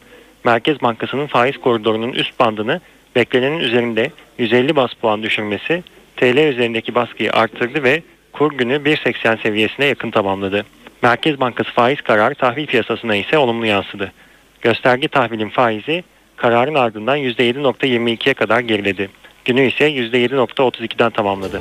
[0.44, 2.80] Merkez Bankası'nın faiz koridorunun üst bandını
[3.16, 5.82] beklenenin üzerinde 150 bas puan düşürmesi
[6.16, 8.02] TL üzerindeki baskıyı arttırdı ve
[8.32, 10.64] kur günü 1.80 seviyesine yakın tamamladı.
[11.02, 14.12] Merkez Bankası faiz kararı tahvil piyasasına ise olumlu yansıdı.
[14.60, 16.04] Gösterge tahvilin faizi
[16.36, 19.10] kararın ardından %7.22'ye kadar geriledi.
[19.44, 21.60] Günü ise %7.32'den tamamladı.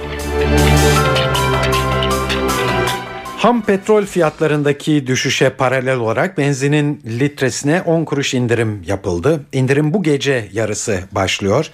[3.37, 9.45] Ham petrol fiyatlarındaki düşüşe paralel olarak benzinin litresine 10 kuruş indirim yapıldı.
[9.53, 11.69] İndirim bu gece yarısı başlıyor.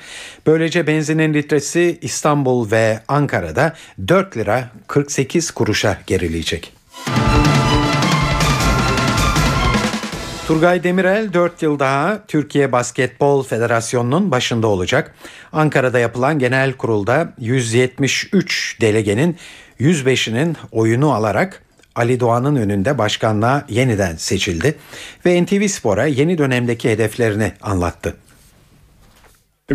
[0.48, 3.74] Böylece benzinin litresi İstanbul ve Ankara'da
[4.08, 6.81] 4 lira 48 kuruşa gerileyecek.
[10.52, 15.16] Turgay Demirel 4 yıl daha Türkiye Basketbol Federasyonu'nun başında olacak.
[15.54, 19.38] Ankara'da yapılan genel kurulda 173 delegenin
[19.80, 21.64] 105'inin oyunu alarak
[21.96, 24.76] Ali Doğan'ın önünde başkanlığa yeniden seçildi
[25.26, 28.16] ve NTV Spor'a yeni dönemdeki hedeflerini anlattı.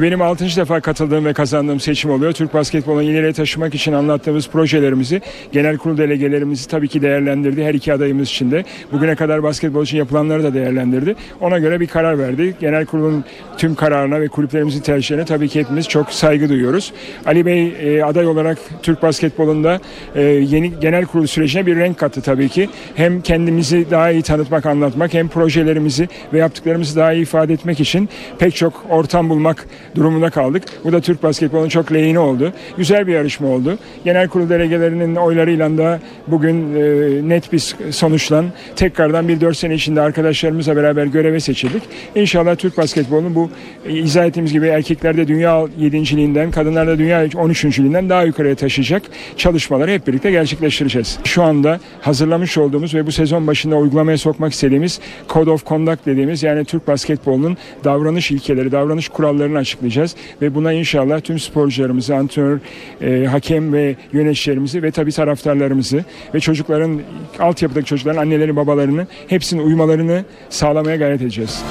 [0.02, 0.44] Benim 6.
[0.44, 2.32] defa katıldığım ve kazandığım seçim oluyor.
[2.32, 5.22] Türk basketbolunu ileriye taşımak için anlattığımız projelerimizi,
[5.52, 7.64] genel kurul delegelerimizi tabii ki değerlendirdi.
[7.64, 8.64] Her iki adayımız için de.
[8.92, 11.16] Bugüne kadar basketbol için yapılanları da değerlendirdi.
[11.40, 12.54] Ona göre bir karar verdi.
[12.60, 13.24] Genel kurulun
[13.58, 16.92] tüm kararına ve kulüplerimizin tercihlerine tabii ki hepimiz çok saygı duyuyoruz.
[17.26, 19.80] Ali Bey e, aday olarak Türk basketbolunda
[20.14, 22.68] e, yeni genel kurul sürecine bir renk kattı tabii ki.
[22.94, 28.08] Hem kendimizi daha iyi tanıtmak, anlatmak hem projelerimizi ve yaptıklarımızı daha iyi ifade etmek için
[28.38, 30.62] pek çok ortam bulmak durumunda kaldık.
[30.84, 32.52] Bu da Türk basketbolunun çok lehine oldu.
[32.76, 33.78] Güzel bir yarışma oldu.
[34.04, 40.00] Genel kurul delegelerinin oylarıyla da bugün e, net bir sonuçlan tekrardan bir 4 sene içinde
[40.00, 41.82] arkadaşlarımızla beraber göreve seçildik.
[42.14, 43.50] İnşallah Türk basketbolunun bu
[43.86, 49.02] e, izah ettiğimiz gibi erkeklerde dünya 7.liğinden, kadınlarda dünya 13.liğinden daha yukarıya taşıyacak
[49.36, 51.18] çalışmaları hep birlikte gerçekleştireceğiz.
[51.24, 56.42] Şu anda hazırlamış olduğumuz ve bu sezon başında uygulamaya sokmak istediğimiz Code of Conduct dediğimiz
[56.42, 62.58] yani Türk basketbolunun davranış ilkeleri, davranış kurallarını açıklayacağız ve buna inşallah tüm sporcularımızı, antrenör,
[63.00, 66.04] e, hakem ve yöneticilerimizi ve tabii taraftarlarımızı
[66.34, 67.00] ve çocukların
[67.38, 71.62] altyapıdaki çocukların anneleri babalarını hepsinin uymalarını sağlamaya gayret edeceğiz.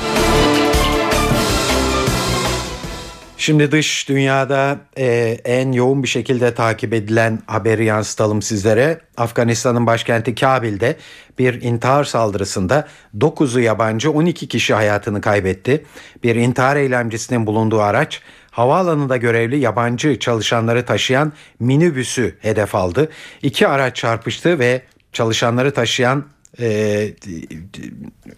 [3.46, 9.00] Şimdi dış dünyada e, en yoğun bir şekilde takip edilen haberi yansıtalım sizlere.
[9.18, 10.96] Afganistan'ın başkenti Kabil'de
[11.40, 12.88] bir intihar saldırısında
[13.18, 15.86] 9'u yabancı 12 kişi hayatını kaybetti.
[16.24, 18.22] Bir intihar eylemcisinin bulunduğu araç
[18.52, 23.10] havaalanında görevli yabancı çalışanları taşıyan minibüsü hedef aldı.
[23.42, 24.82] İki araç çarpıştı ve
[25.14, 26.26] çalışanları taşıyan
[26.60, 27.10] e,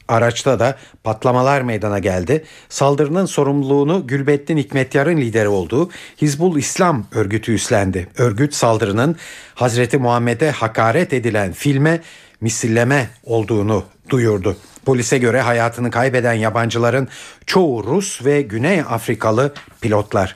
[0.08, 2.44] araçta da patlamalar meydana geldi.
[2.70, 5.90] Saldırının sorumluluğunu Gülbettin Hikmetyar'ın lideri olduğu
[6.22, 8.08] Hizbul İslam örgütü üstlendi.
[8.18, 9.16] Örgüt saldırının
[9.56, 12.02] Hazreti Muhammed'e hakaret edilen filme
[12.42, 14.58] misilleme olduğunu duyurdu.
[14.86, 17.08] Polise göre hayatını kaybeden yabancıların
[17.46, 20.36] çoğu Rus ve Güney Afrikalı pilotlar.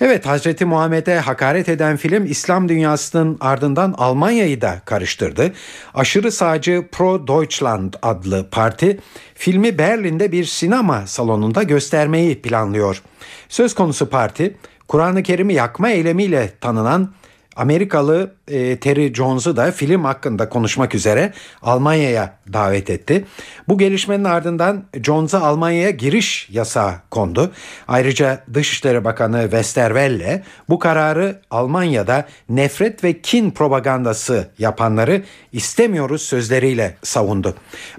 [0.00, 5.52] Evet Hazreti Muhammed'e hakaret eden film İslam dünyasının ardından Almanya'yı da karıştırdı.
[5.94, 9.00] Aşırı sağcı Pro Deutschland adlı parti
[9.34, 13.02] filmi Berlin'de bir sinema salonunda göstermeyi planlıyor.
[13.48, 14.56] Söz konusu parti
[14.88, 17.12] Kur'an-ı Kerim'i yakma eylemiyle tanınan
[17.60, 21.32] Amerikalı e, Terry Jones'u da film hakkında konuşmak üzere
[21.62, 23.24] Almanya'ya davet etti.
[23.68, 27.52] Bu gelişmenin ardından Jones'a Almanya'ya giriş yasağı kondu.
[27.88, 37.54] Ayrıca Dışişleri Bakanı Westerwelle bu kararı Almanya'da nefret ve kin propagandası yapanları istemiyoruz sözleriyle savundu.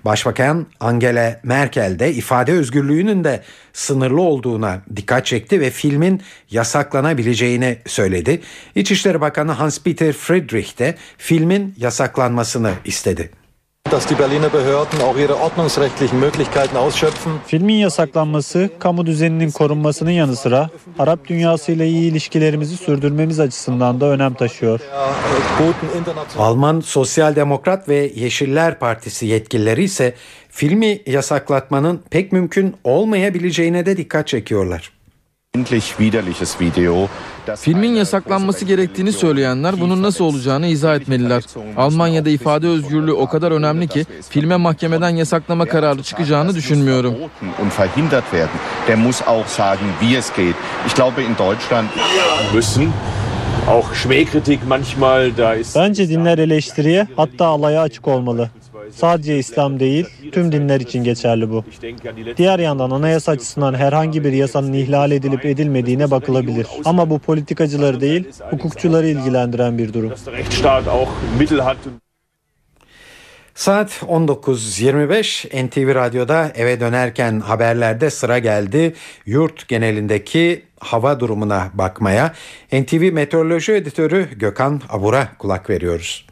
[0.05, 3.43] Başbakan Angela Merkel de ifade özgürlüğünün de
[3.73, 8.41] sınırlı olduğuna dikkat çekti ve filmin yasaklanabileceğini söyledi.
[8.75, 13.31] İçişleri Bakanı Hans-Peter Friedrich de filmin yasaklanmasını istedi.
[13.91, 17.33] Dass die Berliner Behörden auch ihre ordnungsrechtlichen Möglichkeiten ausschöpfen.
[17.47, 24.33] Filmin yasaklanması, kamu düzeninin korunmasının yanı sıra Arap dünyasıyla iyi ilişkilerimizi sürdürmemiz açısından da önem
[24.33, 24.79] taşıyor.
[26.37, 30.13] Alman Sosyal Demokrat ve Yeşiller Partisi yetkilileri ise
[30.49, 34.91] filmi yasaklatmanın pek mümkün olmayabileceğine de dikkat çekiyorlar.
[37.57, 41.43] Filmin yasaklanması gerektiğini söyleyenler bunun nasıl olacağını izah etmeliler.
[41.77, 47.15] Almanya'da ifade özgürlüğü o kadar önemli ki filme mahkemeden yasaklama kararı çıkacağını düşünmüyorum.
[48.87, 50.55] Der muss auch sagen, wie es geht.
[50.87, 51.87] Ich glaube in Deutschland
[52.53, 52.89] müssen
[53.69, 55.75] auch Schmähkritik manchmal da ist.
[55.75, 58.49] Bence dinler eleştiriye hatta alaya açık olmalı.
[58.91, 61.65] Sadece İslam değil, tüm dinler için geçerli bu.
[62.37, 66.67] Diğer yandan anayasa açısından herhangi bir yasanın ihlal edilip edilmediğine bakılabilir.
[66.85, 70.13] Ama bu politikacıları değil, hukukçuları ilgilendiren bir durum.
[73.55, 78.93] Saat 19.25 NTV Radyo'da eve dönerken haberlerde sıra geldi.
[79.25, 82.33] Yurt genelindeki hava durumuna bakmaya
[82.71, 86.25] NTV Meteoroloji Editörü Gökhan Abur'a kulak veriyoruz.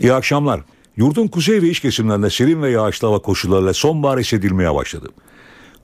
[0.00, 0.60] İyi akşamlar.
[0.98, 5.08] Yurdun kuzey ve iç kesimlerinde serin ve yağışlı hava koşullarıyla sonbahar hissedilmeye başladı.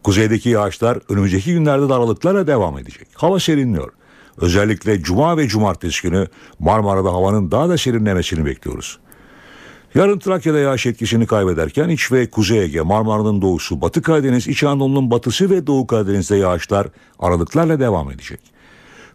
[0.03, 3.09] Kuzeydeki yağışlar önümüzdeki günlerde de aralıklarla devam edecek.
[3.15, 3.93] Hava serinliyor.
[4.39, 8.99] Özellikle cuma ve cumartesi günü Marmara'da havanın daha da serinlemesini bekliyoruz.
[9.95, 15.11] Yarın Trakya'da yağış etkisini kaybederken iç ve kuzey Ege, Marmara'nın doğusu, Batı Karadeniz, İç Anadolu'nun
[15.11, 16.87] batısı ve Doğu Karadeniz'de yağışlar
[17.19, 18.54] aralıklarla devam edecek.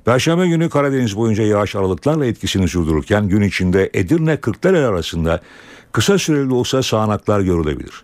[0.06, 5.41] Perşembe günü Karadeniz boyunca yağış aralıklarla etkisini sürdürürken gün içinde Edirne Kırklareli arasında
[5.91, 8.04] kısa süreli olsa sağanaklar görülebilir.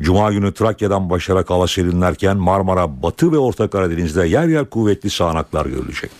[0.00, 5.66] Cuma günü Trakya'dan başlayarak hava serinlerken Marmara, Batı ve Orta Karadeniz'de yer yer kuvvetli sağanaklar
[5.66, 6.10] görülecek.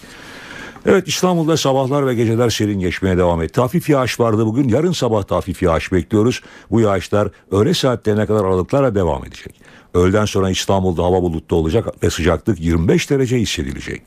[0.86, 3.60] Evet İstanbul'da sabahlar ve geceler serin geçmeye devam etti.
[3.60, 4.68] Hafif yağış vardı bugün.
[4.68, 6.42] Yarın sabah da hafif yağış bekliyoruz.
[6.70, 9.60] Bu yağışlar öğle saatlerine kadar aralıklarla devam edecek.
[9.94, 14.02] Öğleden sonra İstanbul'da hava bulutlu olacak ve sıcaklık 25 derece hissedilecek.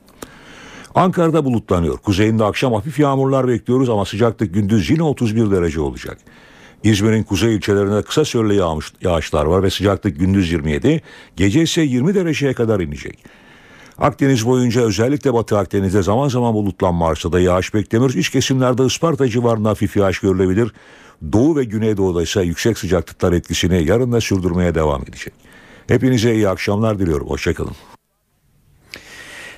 [0.94, 1.98] Ankara'da bulutlanıyor.
[1.98, 6.18] Kuzeyinde akşam hafif yağmurlar bekliyoruz ama sıcaklık gündüz yine 31 derece olacak.
[6.84, 11.02] İzmir'in kuzey ilçelerinde kısa süreli yağmış, yağışlar var ve sıcaklık gündüz 27,
[11.36, 13.24] gece ise 20 dereceye kadar inecek.
[13.98, 18.16] Akdeniz boyunca özellikle Batı Akdeniz'de zaman zaman bulutlanma arsa da yağış beklemiyoruz.
[18.16, 20.72] İç kesimlerde Isparta civarında hafif yağış görülebilir.
[21.32, 25.34] Doğu ve Güneydoğu'da ise yüksek sıcaklıklar etkisini yarın da sürdürmeye devam edecek.
[25.86, 27.28] Hepinize iyi akşamlar diliyorum.
[27.28, 27.74] Hoşçakalın.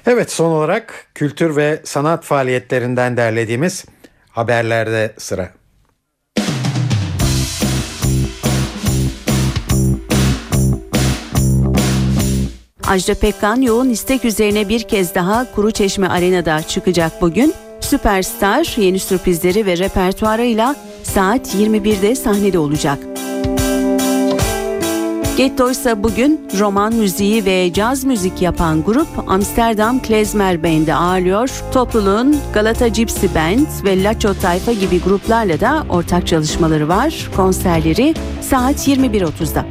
[0.07, 3.85] Evet son olarak kültür ve sanat faaliyetlerinden derlediğimiz
[4.31, 5.49] haberlerde sıra.
[12.87, 17.55] Ajda Pekkan yoğun istek üzerine bir kez daha Kuru Çeşme Arena'da çıkacak bugün.
[17.81, 22.99] Süperstar yeni sürprizleri ve repertuarıyla saat 21'de sahnede olacak.
[25.37, 31.63] Getto ise bugün roman müziği ve caz müzik yapan grup Amsterdam Klezmer Band'i ağırlıyor.
[31.73, 37.31] Topluluğun Galata Gypsy Band ve Laço Tayfa gibi gruplarla da ortak çalışmaları var.
[37.37, 39.67] Konserleri saat 21.30'da.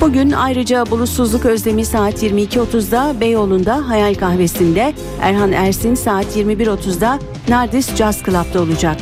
[0.00, 8.22] Bugün ayrıca bulutsuzluk özlemi saat 22.30'da Beyoğlu'nda Hayal Kahvesi'nde, Erhan Ersin saat 21.30'da Nardis Jazz
[8.22, 8.96] Club'da olacak.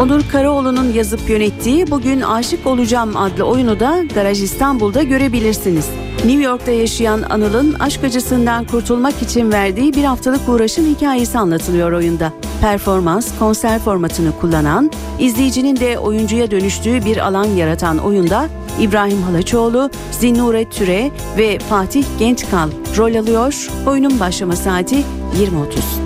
[0.00, 5.88] Onur Karaoğlu'nun yazıp yönettiği Bugün Aşık Olacağım adlı oyunu da Garaj İstanbul'da görebilirsiniz.
[6.24, 12.32] New York'ta yaşayan Anıl'ın aşk acısından kurtulmak için verdiği bir haftalık uğraşın hikayesi anlatılıyor oyunda.
[12.60, 18.48] Performans, konser formatını kullanan, izleyicinin de oyuncuya dönüştüğü bir alan yaratan oyunda
[18.80, 23.68] İbrahim Halaçoğlu, Zinnure Türe ve Fatih Gençkal rol alıyor.
[23.86, 25.99] Oyunun başlama saati 20.30.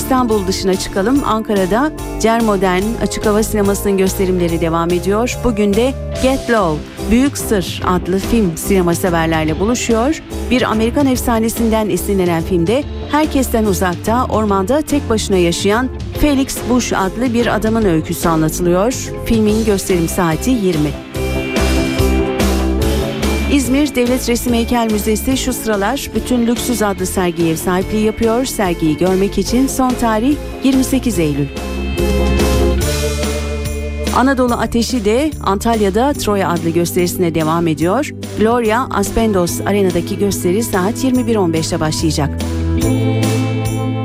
[0.00, 1.22] İstanbul dışına çıkalım.
[1.24, 5.38] Ankara'da Cermodern Açık Hava Sineması'nın gösterimleri devam ediyor.
[5.44, 10.22] Bugün de Get Low, Büyük Sır adlı film sinema severlerle buluşuyor.
[10.50, 15.88] Bir Amerikan efsanesinden esinlenen filmde herkesten uzakta, ormanda tek başına yaşayan
[16.20, 18.92] Felix Bush adlı bir adamın öyküsü anlatılıyor.
[19.26, 21.09] Filmin gösterim saati 20.
[23.52, 28.44] İzmir Devlet Resim Heykel Müzesi şu sıralar Bütün Lüksüz adlı sergiye sahipliği yapıyor.
[28.44, 31.46] Sergiyi görmek için son tarih 28 Eylül.
[34.16, 38.10] Anadolu Ateşi de Antalya'da Troya adlı gösterisine devam ediyor.
[38.38, 42.30] Gloria Aspendos Arena'daki gösteri saat 21.15'te başlayacak.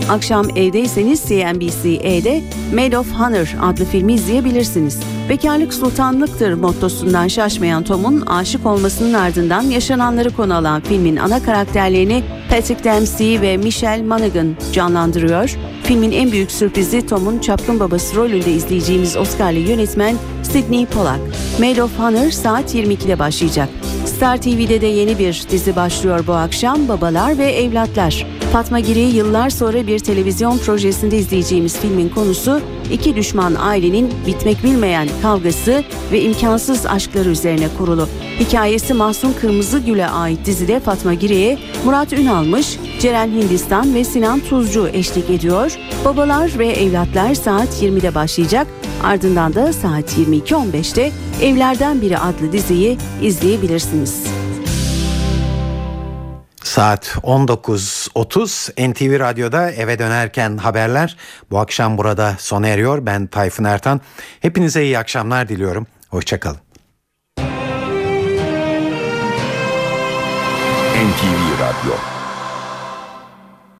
[0.10, 2.42] Akşam evdeyseniz CNBC-E'de
[2.76, 5.00] Made of Honor adlı filmi izleyebilirsiniz.
[5.30, 12.84] Bekarlık sultanlıktır mottosundan şaşmayan Tom'un aşık olmasının ardından yaşananları konu alan filmin ana karakterlerini Patrick
[12.84, 15.56] Dempsey ve Michelle Monaghan canlandırıyor.
[15.84, 21.20] Filmin en büyük sürprizi Tom'un çapkın babası rolünde izleyeceğimiz Oscar'lı yönetmen Sidney Pollack.
[21.60, 23.70] Made of Honor saat 22'de başlayacak.
[24.06, 28.26] Star TV'de de yeni bir dizi başlıyor bu akşam Babalar ve Evlatlar.
[28.56, 32.62] Fatma Giri'yi yıllar sonra bir televizyon projesinde izleyeceğimiz filmin konusu
[32.92, 38.08] iki düşman ailenin bitmek bilmeyen kavgası ve imkansız aşkları üzerine kurulu.
[38.40, 45.30] Hikayesi Mahsun Kırmızıgül'e ait dizide Fatma Giri'ye Murat Ünalmış, Ceren Hindistan ve Sinan Tuzcu eşlik
[45.30, 45.78] ediyor.
[46.06, 48.68] Babalar ve Evlatlar saat 20'de başlayacak.
[49.04, 51.12] Ardından da saat 22.15'te
[51.42, 54.35] Evlerden Biri adlı diziyi izleyebilirsiniz.
[56.76, 61.18] Saat 19.30 NTV Radyo'da eve dönerken haberler
[61.52, 63.06] bu akşam burada sona eriyor.
[63.06, 64.02] Ben Tayfun Ertan.
[64.40, 65.88] Hepinize iyi akşamlar diliyorum.
[66.10, 66.60] Hoşçakalın.
[70.96, 72.15] NTV Radyo